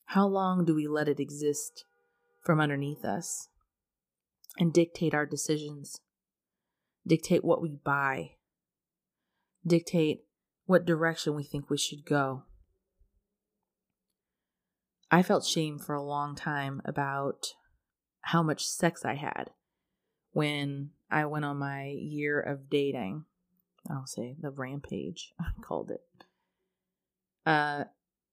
How 0.05 0.27
long 0.27 0.65
do 0.65 0.75
we 0.75 0.87
let 0.87 1.07
it 1.07 1.19
exist 1.19 1.85
from 2.43 2.59
underneath 2.59 3.05
us 3.05 3.47
and 4.57 4.73
dictate 4.73 5.13
our 5.13 5.25
decisions, 5.25 6.01
dictate 7.05 7.43
what 7.43 7.61
we 7.61 7.77
buy, 7.83 8.31
dictate 9.65 10.25
what 10.65 10.85
direction 10.85 11.35
we 11.35 11.43
think 11.43 11.69
we 11.69 11.77
should 11.77 12.05
go? 12.05 12.43
I 15.09 15.23
felt 15.23 15.45
shame 15.45 15.77
for 15.77 15.93
a 15.93 16.03
long 16.03 16.35
time 16.35 16.81
about 16.85 17.47
how 18.21 18.41
much 18.41 18.65
sex 18.65 19.03
I 19.03 19.15
had 19.15 19.49
when 20.31 20.91
I 21.09 21.25
went 21.25 21.43
on 21.43 21.57
my 21.57 21.87
year 21.87 22.39
of 22.39 22.69
dating. 22.69 23.25
I'll 23.89 24.05
say 24.05 24.35
the 24.39 24.51
rampage, 24.51 25.33
I 25.39 25.49
called 25.61 25.91
it. 25.91 26.01
Uh, 27.45 27.85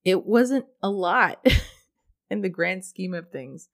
it 0.04 0.24
wasn't 0.24 0.66
a 0.82 0.90
lot 0.90 1.44
in 2.30 2.42
the 2.42 2.48
grand 2.48 2.84
scheme 2.84 3.14
of 3.14 3.30
things 3.30 3.68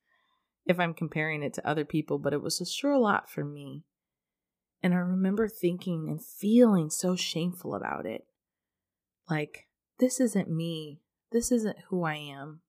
if 0.67 0.81
I'm 0.81 0.95
comparing 0.95 1.43
it 1.43 1.55
to 1.55 1.69
other 1.69 1.85
people, 1.85 2.19
but 2.19 2.33
it 2.33 2.43
was 2.43 2.61
a 2.61 2.67
sure 2.67 2.99
lot 2.99 3.29
for 3.31 3.45
me. 3.45 3.85
And 4.83 4.93
I 4.93 4.99
remember 4.99 5.49
thinking 5.49 6.09
and 6.09 6.25
feeling 6.25 6.91
so 6.91 7.17
shameful 7.17 7.75
about 7.75 8.07
it. 8.07 8.27
Like, 9.29 9.69
this 9.99 10.21
isn't 10.21 10.51
me. 10.51 11.01
This 11.33 11.51
isn't 11.51 11.79
who 11.89 12.05
I 12.05 12.17
am. 12.17 12.61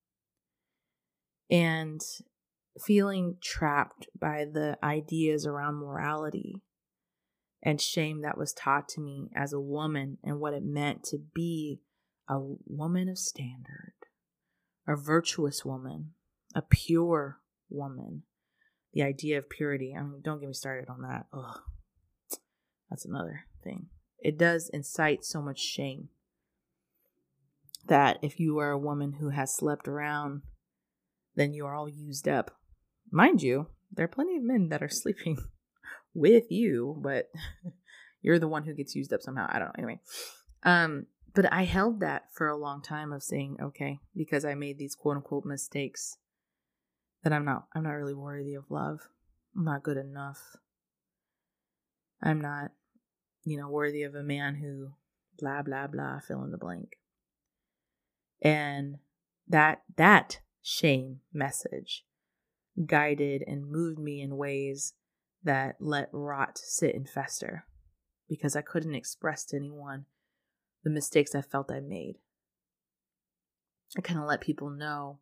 And 1.49 2.01
feeling 2.81 3.38
trapped 3.41 4.08
by 4.19 4.45
the 4.45 4.77
ideas 4.84 5.45
around 5.45 5.75
morality 5.75 6.62
and 7.63 7.81
shame 7.81 8.21
that 8.21 8.38
was 8.38 8.53
taught 8.53 8.88
to 8.89 9.01
me 9.01 9.29
as 9.36 9.53
a 9.53 9.60
woman 9.60 10.17
and 10.23 10.39
what 10.39 10.53
it 10.53 10.63
meant 10.63 11.03
to 11.03 11.17
be 11.17 11.81
a 12.29 12.39
woman 12.39 13.10
of 13.10 13.17
standard, 13.17 13.93
a 14.88 14.95
virtuous 14.95 15.65
woman, 15.65 16.12
a 16.53 16.62
pure 16.62 17.39
woman. 17.69 18.23
The 18.93 19.04
idea 19.04 19.38
of 19.38 19.49
purity. 19.49 19.93
I 19.97 20.01
mean, 20.01 20.21
don't 20.23 20.39
get 20.39 20.47
me 20.47 20.54
started 20.54 20.89
on 20.89 21.01
that. 21.01 21.25
Ugh. 21.34 21.60
That's 22.89 23.06
another 23.06 23.45
thing. 23.63 23.88
It 24.19 24.38
does 24.38 24.69
incite 24.69 25.25
so 25.25 25.41
much 25.41 25.60
shame 25.60 26.10
that 27.88 28.17
if 28.21 28.39
you 28.39 28.58
are 28.60 28.71
a 28.71 28.78
woman 28.78 29.13
who 29.19 29.30
has 29.30 29.56
slept 29.56 29.88
around, 29.88 30.41
then 31.36 31.54
you 31.54 31.65
are 31.65 31.75
all 31.75 31.89
used 31.89 32.28
up. 32.28 32.51
Mind 33.12 33.41
you, 33.43 33.67
there 33.91 34.06
are 34.06 34.10
plenty 34.10 34.38
of 34.38 34.43
men 34.43 34.69
that 34.69 34.82
are 34.82 34.89
sleeping 34.89 35.38
with 36.13 36.45
you, 36.49 36.99
but 37.04 37.30
you're 38.21 38.39
the 38.39 38.47
one 38.47 38.63
who 38.63 38.73
gets 38.73 38.95
used 38.95 39.13
up 39.13 39.21
somehow. 39.21 39.47
I 39.49 39.60
don't 39.60 39.67
know. 39.67 39.73
Anyway, 39.78 39.99
um, 40.63 41.06
but 41.34 41.51
I 41.51 41.63
held 41.63 41.99
that 41.99 42.23
for 42.34 42.47
a 42.47 42.58
long 42.58 42.82
time 42.82 43.12
of 43.12 43.21
saying, 43.21 43.58
okay, 43.62 43.99
because 44.15 44.45
I 44.45 44.56
made 44.56 44.78
these 44.78 44.95
quote 44.95 45.17
unquote 45.17 45.45
mistakes, 45.45 46.17
that 47.25 47.33
I'm 47.33 47.43
not 47.43 47.65
I'm 47.73 47.83
not 47.83 47.89
really 47.89 48.13
worthy 48.13 48.53
of 48.53 48.69
love. 48.69 49.09
I'm 49.57 49.65
not 49.65 49.83
good 49.83 49.97
enough. 49.97 50.55
I'm 52.21 52.39
not, 52.39 52.71
you 53.43 53.57
know, 53.57 53.67
worthy 53.67 54.03
of 54.03 54.13
a 54.13 54.23
man 54.23 54.55
who 54.55 54.91
blah 55.38 55.63
blah 55.63 55.88
blah 55.88 56.19
fill 56.19 56.43
in 56.43 56.51
the 56.51 56.57
blank. 56.57 56.99
And 58.41 58.99
that 59.47 59.81
that 59.97 60.39
shame 60.61 61.21
message 61.33 62.05
guided 62.85 63.43
and 63.47 63.71
moved 63.71 63.97
me 63.97 64.21
in 64.21 64.38
ways 64.38 64.93
that 65.43 65.77
let 65.79 66.09
rot 66.11 66.59
sit 66.63 66.93
and 66.93 67.09
fester 67.09 67.65
because 68.29 68.55
I 68.55 68.61
couldn't 68.61 68.95
express 68.95 69.45
to 69.45 69.55
anyone 69.55 70.05
the 70.83 70.91
mistakes 70.91 71.33
I 71.33 71.41
felt 71.41 71.71
I 71.71 71.79
made. 71.79 72.17
I 73.97 74.01
kind 74.01 74.19
of 74.19 74.27
let 74.27 74.41
people 74.41 74.69
know 74.69 75.19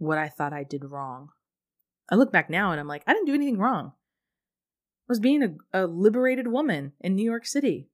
what 0.00 0.18
I 0.18 0.28
thought 0.28 0.54
I 0.54 0.64
did 0.64 0.84
wrong. 0.84 1.28
I 2.10 2.16
look 2.16 2.32
back 2.32 2.48
now 2.48 2.72
and 2.72 2.80
I'm 2.80 2.88
like, 2.88 3.04
I 3.06 3.12
didn't 3.12 3.26
do 3.26 3.34
anything 3.34 3.58
wrong. 3.58 3.92
I 3.92 5.06
was 5.08 5.20
being 5.20 5.42
a, 5.42 5.82
a 5.82 5.86
liberated 5.86 6.48
woman 6.48 6.92
in 7.00 7.14
New 7.14 7.24
York 7.24 7.46
City. 7.46 7.90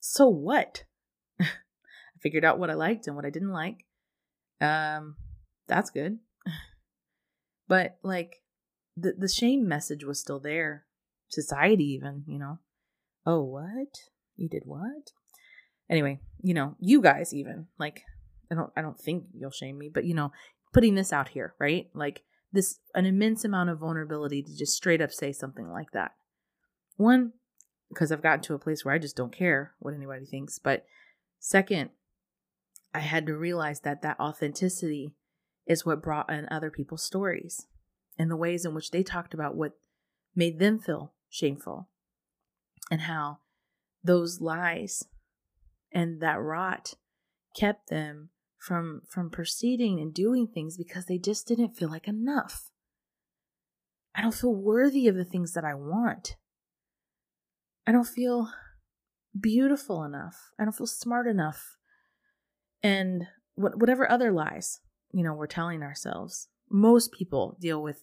So 0.00 0.28
what? 0.28 0.84
I 1.40 1.46
figured 2.20 2.44
out 2.44 2.58
what 2.58 2.68
I 2.68 2.74
liked 2.74 3.06
and 3.06 3.14
what 3.14 3.24
I 3.24 3.30
didn't 3.30 3.52
like. 3.52 3.86
Um, 4.60 5.16
that's 5.66 5.90
good. 5.90 6.18
But 7.66 7.96
like 8.02 8.42
the 8.94 9.14
the 9.16 9.26
shame 9.26 9.66
message 9.66 10.04
was 10.04 10.20
still 10.20 10.38
there. 10.38 10.84
Society 11.30 11.84
even, 11.94 12.22
you 12.26 12.38
know. 12.38 12.58
Oh, 13.24 13.42
what? 13.42 13.88
You 14.36 14.50
did 14.50 14.64
what? 14.66 15.12
Anyway, 15.88 16.20
you 16.42 16.52
know, 16.52 16.76
you 16.78 17.00
guys 17.00 17.32
even 17.32 17.68
like 17.78 18.02
I 18.52 18.54
don't 18.54 18.70
I 18.76 18.82
don't 18.82 19.00
think 19.00 19.24
you'll 19.32 19.50
shame 19.50 19.78
me, 19.78 19.88
but 19.88 20.04
you 20.04 20.12
know, 20.12 20.30
putting 20.74 20.96
this 20.96 21.12
out 21.12 21.28
here, 21.28 21.54
right? 21.58 21.88
Like 21.94 22.22
this 22.52 22.80
an 22.94 23.06
immense 23.06 23.44
amount 23.44 23.70
of 23.70 23.78
vulnerability 23.78 24.42
to 24.42 24.56
just 24.56 24.76
straight 24.76 25.00
up 25.00 25.12
say 25.12 25.32
something 25.32 25.70
like 25.70 25.92
that. 25.92 26.12
One, 26.96 27.32
because 27.88 28.12
I've 28.12 28.22
gotten 28.22 28.42
to 28.42 28.54
a 28.54 28.58
place 28.58 28.84
where 28.84 28.94
I 28.94 28.98
just 28.98 29.16
don't 29.16 29.34
care 29.34 29.72
what 29.78 29.94
anybody 29.94 30.26
thinks, 30.26 30.58
but 30.58 30.84
second, 31.38 31.90
I 32.92 33.00
had 33.00 33.26
to 33.26 33.36
realize 33.36 33.80
that 33.80 34.02
that 34.02 34.20
authenticity 34.20 35.14
is 35.66 35.86
what 35.86 36.02
brought 36.02 36.30
in 36.30 36.46
other 36.50 36.70
people's 36.70 37.02
stories 37.02 37.66
and 38.18 38.30
the 38.30 38.36
ways 38.36 38.64
in 38.64 38.74
which 38.74 38.90
they 38.90 39.02
talked 39.02 39.34
about 39.34 39.56
what 39.56 39.72
made 40.36 40.58
them 40.58 40.78
feel 40.78 41.12
shameful 41.28 41.88
and 42.90 43.02
how 43.02 43.38
those 44.02 44.40
lies 44.40 45.04
and 45.90 46.20
that 46.20 46.40
rot 46.40 46.94
kept 47.56 47.88
them 47.88 48.30
from 48.66 49.02
from 49.08 49.30
proceeding 49.30 50.00
and 50.00 50.14
doing 50.14 50.46
things 50.46 50.76
because 50.76 51.06
they 51.06 51.18
just 51.18 51.46
didn't 51.46 51.76
feel 51.76 51.90
like 51.90 52.08
enough. 52.08 52.70
I 54.14 54.22
don't 54.22 54.34
feel 54.34 54.54
worthy 54.54 55.08
of 55.08 55.16
the 55.16 55.24
things 55.24 55.52
that 55.54 55.64
I 55.64 55.74
want. 55.74 56.36
I 57.86 57.92
don't 57.92 58.06
feel 58.06 58.50
beautiful 59.38 60.04
enough. 60.04 60.36
I 60.58 60.64
don't 60.64 60.76
feel 60.76 60.86
smart 60.86 61.26
enough. 61.26 61.76
And 62.82 63.26
whatever 63.56 64.10
other 64.10 64.32
lies 64.32 64.80
you 65.14 65.22
know 65.22 65.32
we're 65.32 65.46
telling 65.46 65.82
ourselves 65.82 66.48
most 66.68 67.12
people 67.12 67.56
deal 67.60 67.80
with 67.80 68.02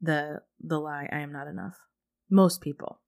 the 0.00 0.40
the 0.58 0.78
lie 0.78 1.08
i 1.12 1.18
am 1.18 1.30
not 1.30 1.46
enough 1.46 1.76
most 2.30 2.60
people 2.60 3.00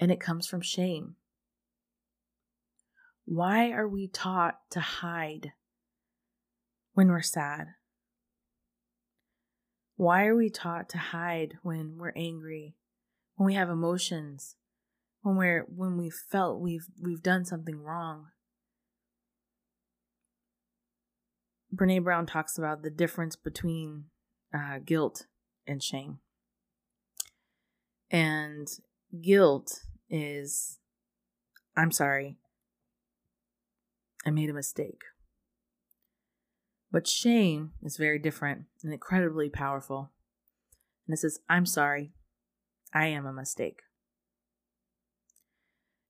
and 0.00 0.10
it 0.10 0.20
comes 0.20 0.46
from 0.46 0.60
shame 0.60 1.14
why 3.30 3.70
are 3.70 3.86
we 3.86 4.08
taught 4.08 4.58
to 4.70 4.80
hide 4.80 5.52
when 6.94 7.08
we're 7.08 7.20
sad 7.20 7.66
why 9.96 10.24
are 10.24 10.36
we 10.36 10.48
taught 10.48 10.88
to 10.88 10.96
hide 10.96 11.54
when 11.62 11.96
we're 11.98 12.12
angry 12.16 12.74
when 13.36 13.46
we 13.46 13.54
have 13.54 13.68
emotions 13.68 14.56
when 15.20 15.36
we're 15.36 15.66
when 15.68 15.98
we 15.98 16.10
felt 16.10 16.58
we've 16.58 16.86
we've 17.02 17.22
done 17.22 17.44
something 17.44 17.78
wrong 17.82 18.28
Brene 21.74 22.02
Brown 22.02 22.24
talks 22.24 22.56
about 22.56 22.82
the 22.82 22.90
difference 22.90 23.36
between 23.36 24.04
uh, 24.54 24.78
guilt 24.84 25.26
and 25.66 25.82
shame. 25.82 26.20
And 28.10 28.66
guilt 29.20 29.80
is, 30.08 30.78
I'm 31.76 31.92
sorry, 31.92 32.38
I 34.28 34.30
made 34.30 34.50
a 34.50 34.54
mistake. 34.54 35.00
But 36.92 37.08
shame 37.08 37.72
is 37.82 37.96
very 37.96 38.18
different 38.18 38.66
and 38.82 38.92
incredibly 38.92 39.48
powerful. 39.48 40.10
And 41.06 41.14
it 41.14 41.18
says, 41.18 41.38
I'm 41.48 41.64
sorry, 41.64 42.12
I 42.92 43.06
am 43.06 43.24
a 43.24 43.32
mistake. 43.32 43.80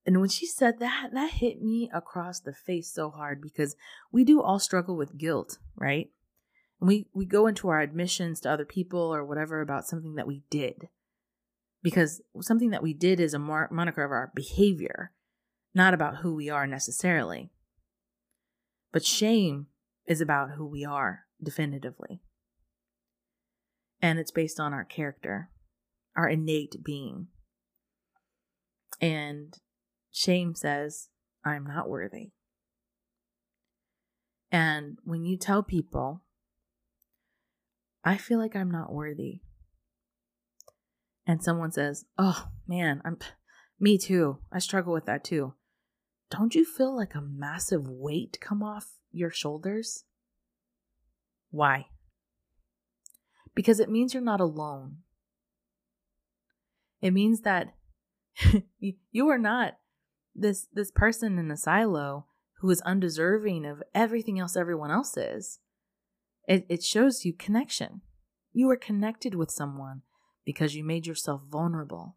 And 0.04 0.20
when 0.20 0.30
she 0.30 0.46
said 0.46 0.80
that, 0.80 1.10
that 1.12 1.32
hit 1.34 1.62
me 1.62 1.90
across 1.94 2.40
the 2.40 2.52
face 2.52 2.92
so 2.92 3.10
hard 3.10 3.40
because 3.40 3.76
we 4.10 4.24
do 4.24 4.42
all 4.42 4.58
struggle 4.58 4.96
with 4.96 5.18
guilt, 5.18 5.58
right? 5.76 6.10
And 6.80 6.88
we, 6.88 7.06
we 7.14 7.24
go 7.24 7.46
into 7.46 7.68
our 7.68 7.80
admissions 7.80 8.40
to 8.40 8.50
other 8.50 8.64
people 8.64 9.14
or 9.14 9.24
whatever 9.24 9.60
about 9.60 9.86
something 9.86 10.14
that 10.16 10.26
we 10.26 10.42
did. 10.50 10.88
Because 11.82 12.20
something 12.40 12.70
that 12.70 12.82
we 12.82 12.94
did 12.94 13.20
is 13.20 13.34
a 13.34 13.38
moniker 13.38 14.02
of 14.02 14.10
our 14.10 14.32
behavior, 14.34 15.12
not 15.72 15.94
about 15.94 16.16
who 16.16 16.34
we 16.34 16.48
are 16.48 16.66
necessarily. 16.66 17.52
But 18.92 19.04
shame 19.04 19.66
is 20.06 20.20
about 20.20 20.52
who 20.56 20.66
we 20.66 20.84
are 20.84 21.24
definitively. 21.42 22.22
And 24.00 24.18
it's 24.18 24.30
based 24.30 24.60
on 24.60 24.72
our 24.72 24.84
character, 24.84 25.50
our 26.16 26.28
innate 26.28 26.76
being. 26.84 27.28
And 29.00 29.54
shame 30.10 30.54
says, 30.54 31.08
I'm 31.44 31.64
not 31.64 31.88
worthy. 31.88 32.30
And 34.50 34.98
when 35.04 35.24
you 35.24 35.36
tell 35.36 35.62
people, 35.62 36.22
I 38.04 38.16
feel 38.16 38.38
like 38.38 38.56
I'm 38.56 38.70
not 38.70 38.92
worthy, 38.92 39.42
and 41.28 41.44
someone 41.44 41.70
says, 41.70 42.06
Oh 42.16 42.48
man, 42.66 43.02
I'm 43.04 43.18
me 43.78 43.98
too. 43.98 44.38
I 44.50 44.58
struggle 44.58 44.94
with 44.94 45.04
that 45.04 45.22
too. 45.22 45.54
Don't 46.30 46.54
you 46.54 46.64
feel 46.64 46.94
like 46.94 47.14
a 47.14 47.22
massive 47.22 47.88
weight 47.88 48.38
come 48.40 48.62
off 48.62 48.90
your 49.10 49.30
shoulders? 49.30 50.04
Why? 51.50 51.86
Because 53.54 53.80
it 53.80 53.90
means 53.90 54.12
you're 54.12 54.22
not 54.22 54.40
alone. 54.40 54.98
It 57.00 57.12
means 57.12 57.40
that 57.42 57.74
you 58.78 59.28
are 59.28 59.38
not 59.38 59.78
this 60.34 60.68
this 60.72 60.90
person 60.90 61.38
in 61.38 61.50
a 61.50 61.56
silo 61.56 62.26
who 62.60 62.70
is 62.70 62.80
undeserving 62.82 63.64
of 63.64 63.82
everything 63.94 64.38
else 64.38 64.56
everyone 64.56 64.90
else 64.90 65.16
is. 65.16 65.60
It 66.46 66.66
it 66.68 66.82
shows 66.82 67.24
you 67.24 67.32
connection. 67.32 68.02
You 68.52 68.70
are 68.70 68.76
connected 68.76 69.34
with 69.34 69.50
someone 69.50 70.02
because 70.44 70.74
you 70.74 70.84
made 70.84 71.06
yourself 71.06 71.42
vulnerable. 71.50 72.16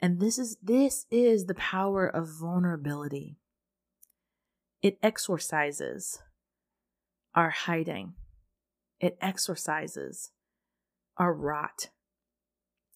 And 0.00 0.20
this 0.20 0.38
is 0.38 0.56
this 0.62 1.06
is 1.10 1.46
the 1.46 1.54
power 1.54 2.06
of 2.06 2.28
vulnerability. 2.28 3.38
It 4.82 4.98
exorcises 5.02 6.20
our 7.34 7.50
hiding. 7.50 8.14
It 9.00 9.18
exorcises 9.20 10.32
our 11.16 11.32
rot. 11.32 11.90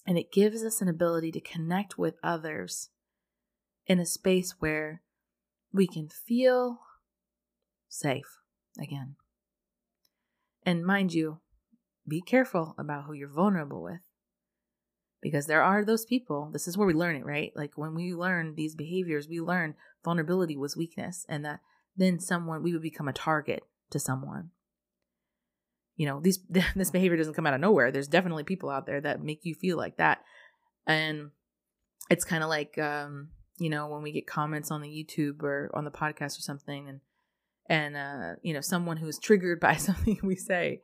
And 0.07 0.19
it 0.19 0.33
gives 0.33 0.65
us 0.65 0.81
an 0.81 0.89
ability 0.89 1.33
to 1.33 1.41
connect 1.41 1.99
with 1.99 2.17
others 2.23 2.91
in 3.87 3.99
a 3.99 4.07
space 4.07 4.55
where 4.59 5.03
we 5.73 5.87
can 5.87 6.09
feel 6.09 6.81
safe 7.89 8.39
again. 8.81 9.17
And 10.65 10.85
mind 10.85 11.13
you, 11.13 11.41
be 12.07 12.21
careful 12.21 12.75
about 12.79 13.05
who 13.05 13.13
you're 13.13 13.29
vulnerable 13.29 13.83
with. 13.83 14.01
Because 15.23 15.47
there 15.47 15.63
are 15.63 15.85
those 15.85 16.05
people, 16.07 16.51
this 16.53 16.67
is 16.67 16.79
where 16.79 16.87
we 16.87 16.95
learn 16.95 17.17
it, 17.17 17.27
right? 17.27 17.53
Like 17.55 17.77
when 17.77 17.95
we 17.95 18.15
learn 18.15 18.55
these 18.55 18.75
behaviors, 18.75 19.29
we 19.29 19.41
learn 19.41 19.75
vulnerability 20.03 20.57
was 20.57 20.77
weakness 20.77 21.27
and 21.29 21.45
that 21.45 21.61
then 21.97 22.19
someone, 22.19 22.63
we 22.63 22.73
would 22.73 22.83
become 22.83 23.09
a 23.09 23.13
target 23.13 23.63
to 23.91 23.99
someone. 23.99 24.51
You 25.97 26.07
know, 26.07 26.21
these 26.21 26.39
this 26.77 26.91
behavior 26.91 27.19
doesn't 27.19 27.35
come 27.35 27.47
out 27.47 27.55
of 27.55 27.61
nowhere. 27.61 27.93
There's 27.93 28.09
definitely 28.09 28.45
people 28.45 28.71
out 28.71 28.87
there 28.87 29.01
that 29.03 29.23
make 29.23 29.45
you 29.45 29.55
feel 29.55 29.77
like 29.77 29.99
that. 29.99 30.21
And 30.87 31.31
it's 32.09 32.25
kind 32.25 32.43
of 32.43 32.49
like 32.49 32.79
um 32.79 33.29
you 33.59 33.69
know, 33.69 33.89
when 33.89 34.03
we 34.03 34.11
get 34.11 34.27
comments 34.27 34.71
on 34.71 34.81
the 34.81 34.89
YouTube 34.89 35.43
or 35.43 35.71
on 35.75 35.85
the 35.85 35.91
podcast 35.91 36.39
or 36.39 36.43
something 36.43 36.89
and 36.89 37.01
and 37.67 37.97
uh, 37.97 38.37
you 38.43 38.55
know, 38.55 38.61
someone 38.63 38.97
who's 38.97 39.19
triggered 39.19 39.61
by 39.69 39.77
something 39.77 40.19
we 40.23 40.37
say, 40.37 40.81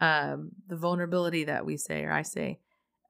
um, 0.00 0.50
the 0.66 0.76
vulnerability 0.76 1.44
that 1.44 1.66
we 1.66 1.76
say 1.76 2.02
or 2.02 2.12
I 2.12 2.22
say, 2.22 2.58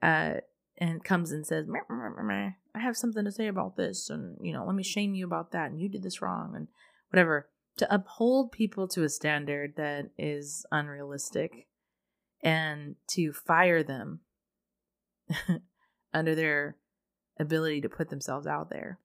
uh, 0.02 0.34
and 0.78 1.04
comes 1.04 1.30
and 1.32 1.46
says, 1.46 1.66
meh, 1.66 1.80
meh, 1.88 2.22
meh, 2.22 2.50
I 2.74 2.78
have 2.78 2.96
something 2.96 3.24
to 3.24 3.32
say 3.32 3.46
about 3.46 3.76
this, 3.76 4.10
and 4.10 4.37
you 4.40 4.52
know, 4.52 4.64
let 4.64 4.74
me 4.74 4.82
shame 4.82 5.14
you 5.14 5.24
about 5.24 5.52
that, 5.52 5.70
and 5.70 5.80
you 5.80 5.88
did 5.88 6.02
this 6.02 6.20
wrong, 6.20 6.54
and 6.56 6.68
whatever. 7.10 7.48
To 7.78 7.92
uphold 7.92 8.52
people 8.52 8.87
to 8.88 9.02
a 9.02 9.08
standard 9.08 9.74
that 9.76 10.10
is 10.16 10.64
unrealistic 10.70 11.66
and 12.40 12.94
to 13.08 13.32
fire 13.32 13.82
them 13.82 14.20
under 16.14 16.37
their 16.37 16.76
ability 17.40 17.80
to 17.80 17.88
put 17.88 18.10
themselves 18.10 18.46
out 18.46 18.70
there 18.70 19.00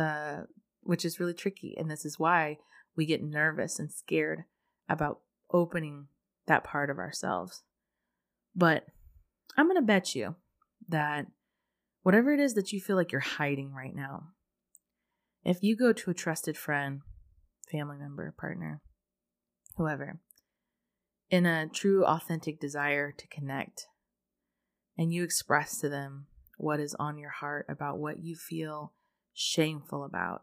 uh, 0.00 0.42
which 0.82 1.04
is 1.04 1.20
really 1.20 1.34
tricky. 1.34 1.76
And 1.78 1.90
this 1.90 2.04
is 2.04 2.18
why 2.18 2.58
we 2.96 3.06
get 3.06 3.22
nervous 3.22 3.78
and 3.78 3.92
scared 3.92 4.44
about 4.88 5.20
opening 5.52 6.06
that 6.46 6.64
part 6.64 6.90
of 6.90 6.98
ourselves. 6.98 7.62
But 8.56 8.86
I'm 9.56 9.66
going 9.66 9.76
to 9.76 9.82
bet 9.82 10.14
you 10.14 10.36
that 10.88 11.26
whatever 12.02 12.32
it 12.32 12.40
is 12.40 12.54
that 12.54 12.72
you 12.72 12.80
feel 12.80 12.96
like 12.96 13.12
you're 13.12 13.20
hiding 13.20 13.72
right 13.72 13.94
now, 13.94 14.28
if 15.44 15.62
you 15.62 15.76
go 15.76 15.92
to 15.92 16.10
a 16.10 16.14
trusted 16.14 16.56
friend, 16.56 17.00
family 17.70 17.96
member, 17.96 18.34
partner, 18.38 18.80
whoever, 19.76 20.20
in 21.30 21.46
a 21.46 21.68
true, 21.68 22.04
authentic 22.04 22.60
desire 22.60 23.12
to 23.12 23.26
connect, 23.28 23.86
and 24.98 25.12
you 25.12 25.22
express 25.22 25.78
to 25.78 25.88
them 25.88 26.26
what 26.58 26.80
is 26.80 26.94
on 26.98 27.18
your 27.18 27.30
heart 27.30 27.66
about 27.68 27.98
what 27.98 28.18
you 28.18 28.36
feel 28.36 28.92
shameful 29.32 30.04
about. 30.04 30.42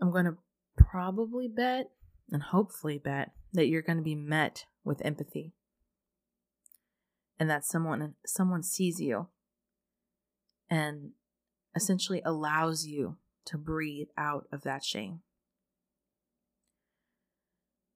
I'm 0.00 0.10
going 0.10 0.24
to 0.24 0.38
probably 0.76 1.48
bet 1.48 1.90
and 2.30 2.42
hopefully 2.42 2.98
bet 2.98 3.32
that 3.52 3.68
you're 3.68 3.82
going 3.82 3.98
to 3.98 4.02
be 4.02 4.14
met 4.14 4.64
with 4.84 5.04
empathy 5.04 5.54
and 7.38 7.48
that 7.48 7.64
someone 7.64 8.14
someone 8.26 8.62
sees 8.62 9.00
you 9.00 9.28
and 10.70 11.12
essentially 11.74 12.22
allows 12.24 12.86
you 12.86 13.16
to 13.46 13.56
breathe 13.56 14.08
out 14.16 14.46
of 14.52 14.62
that 14.62 14.84
shame. 14.84 15.20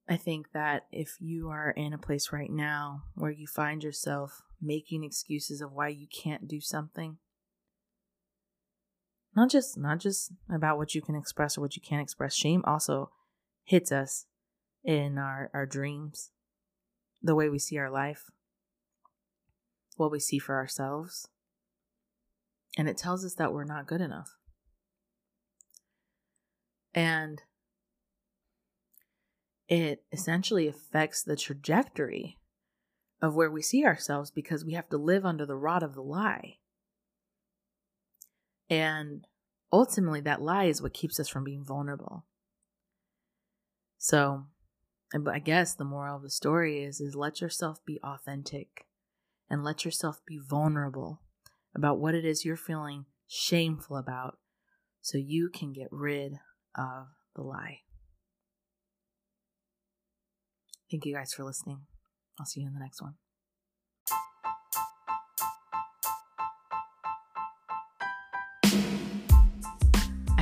I 0.09 0.17
think 0.17 0.53
that 0.53 0.87
if 0.91 1.17
you 1.21 1.49
are 1.49 1.71
in 1.71 1.93
a 1.93 1.99
place 1.99 2.33
right 2.33 2.51
now 2.51 3.05
where 3.15 3.31
you 3.31 3.47
find 3.47 3.83
yourself 3.83 4.43
making 4.61 5.05
excuses 5.05 5.61
of 5.61 5.73
why 5.73 5.89
you 5.89 6.07
can't 6.07 6.49
do 6.49 6.61
something, 6.61 7.19
not 9.35 9.51
just 9.51 9.79
not 9.79 9.99
just 9.99 10.33
about 10.53 10.77
what 10.77 10.95
you 10.95 11.03
can 11.03 11.15
express 11.15 11.57
or 11.57 11.63
what 11.63 11.77
you 11.77 11.83
can't 11.83 12.03
express 12.03 12.35
shame 12.35 12.63
also 12.67 13.11
hits 13.65 13.93
us 13.93 14.27
in 14.85 15.17
our 15.19 15.51
our 15.55 15.65
dreams 15.65 16.31
the 17.23 17.35
way 17.35 17.49
we 17.49 17.59
see 17.59 17.79
our 17.79 17.91
life 17.91 18.31
what 19.97 20.11
we 20.11 20.21
see 20.21 20.39
for 20.39 20.57
ourselves. 20.57 21.29
And 22.77 22.89
it 22.89 22.97
tells 22.97 23.25
us 23.25 23.35
that 23.35 23.53
we're 23.53 23.65
not 23.65 23.87
good 23.87 24.01
enough. 24.01 24.37
And 26.95 27.43
it 29.69 30.03
essentially 30.13 30.69
affects 30.69 31.23
the 31.23 31.37
trajectory 31.37 32.39
of 33.21 33.35
where 33.35 33.51
we 33.51 33.63
see 33.63 33.85
ourselves 33.85 34.31
because 34.31 34.65
we 34.65 34.73
have 34.75 34.89
to 34.91 34.99
live 34.99 35.25
under 35.25 35.47
the 35.47 35.57
rod 35.57 35.83
of 35.83 35.95
the 35.95 36.03
lie. 36.03 36.59
And 38.69 39.27
ultimately, 39.73 40.21
that 40.23 40.43
lie 40.43 40.65
is 40.65 40.83
what 40.83 40.93
keeps 40.93 41.21
us 41.21 41.29
from 41.29 41.45
being 41.45 41.65
vulnerable. 41.65 42.25
So, 43.99 44.45
I 45.15 45.39
guess 45.39 45.75
the 45.75 45.85
moral 45.85 46.17
of 46.17 46.23
the 46.23 46.31
story 46.31 46.83
is 46.83 47.01
is 47.01 47.15
let 47.15 47.41
yourself 47.41 47.85
be 47.85 48.01
authentic 48.03 48.87
and 49.53 49.63
let 49.63 49.85
yourself 49.85 50.23
be 50.27 50.41
vulnerable 50.43 51.21
about 51.77 52.01
what 52.01 52.15
it 52.15 52.25
is 52.25 52.43
you're 52.43 52.57
feeling 52.57 53.05
shameful 53.29 53.99
about 53.99 54.39
so 55.03 55.19
you 55.19 55.51
can 55.51 55.75
get 55.75 55.89
rid 55.91 56.33
of 56.75 57.09
the 57.37 57.43
lie. 57.43 57.81
Thank 60.91 61.05
you 61.05 61.15
guys 61.15 61.35
for 61.35 61.45
listening. 61.45 61.83
I'll 62.41 62.47
see 62.47 62.63
you 62.63 62.69
in 62.69 62.73
the 62.73 62.81
next 62.81 63.03
one. 63.03 63.15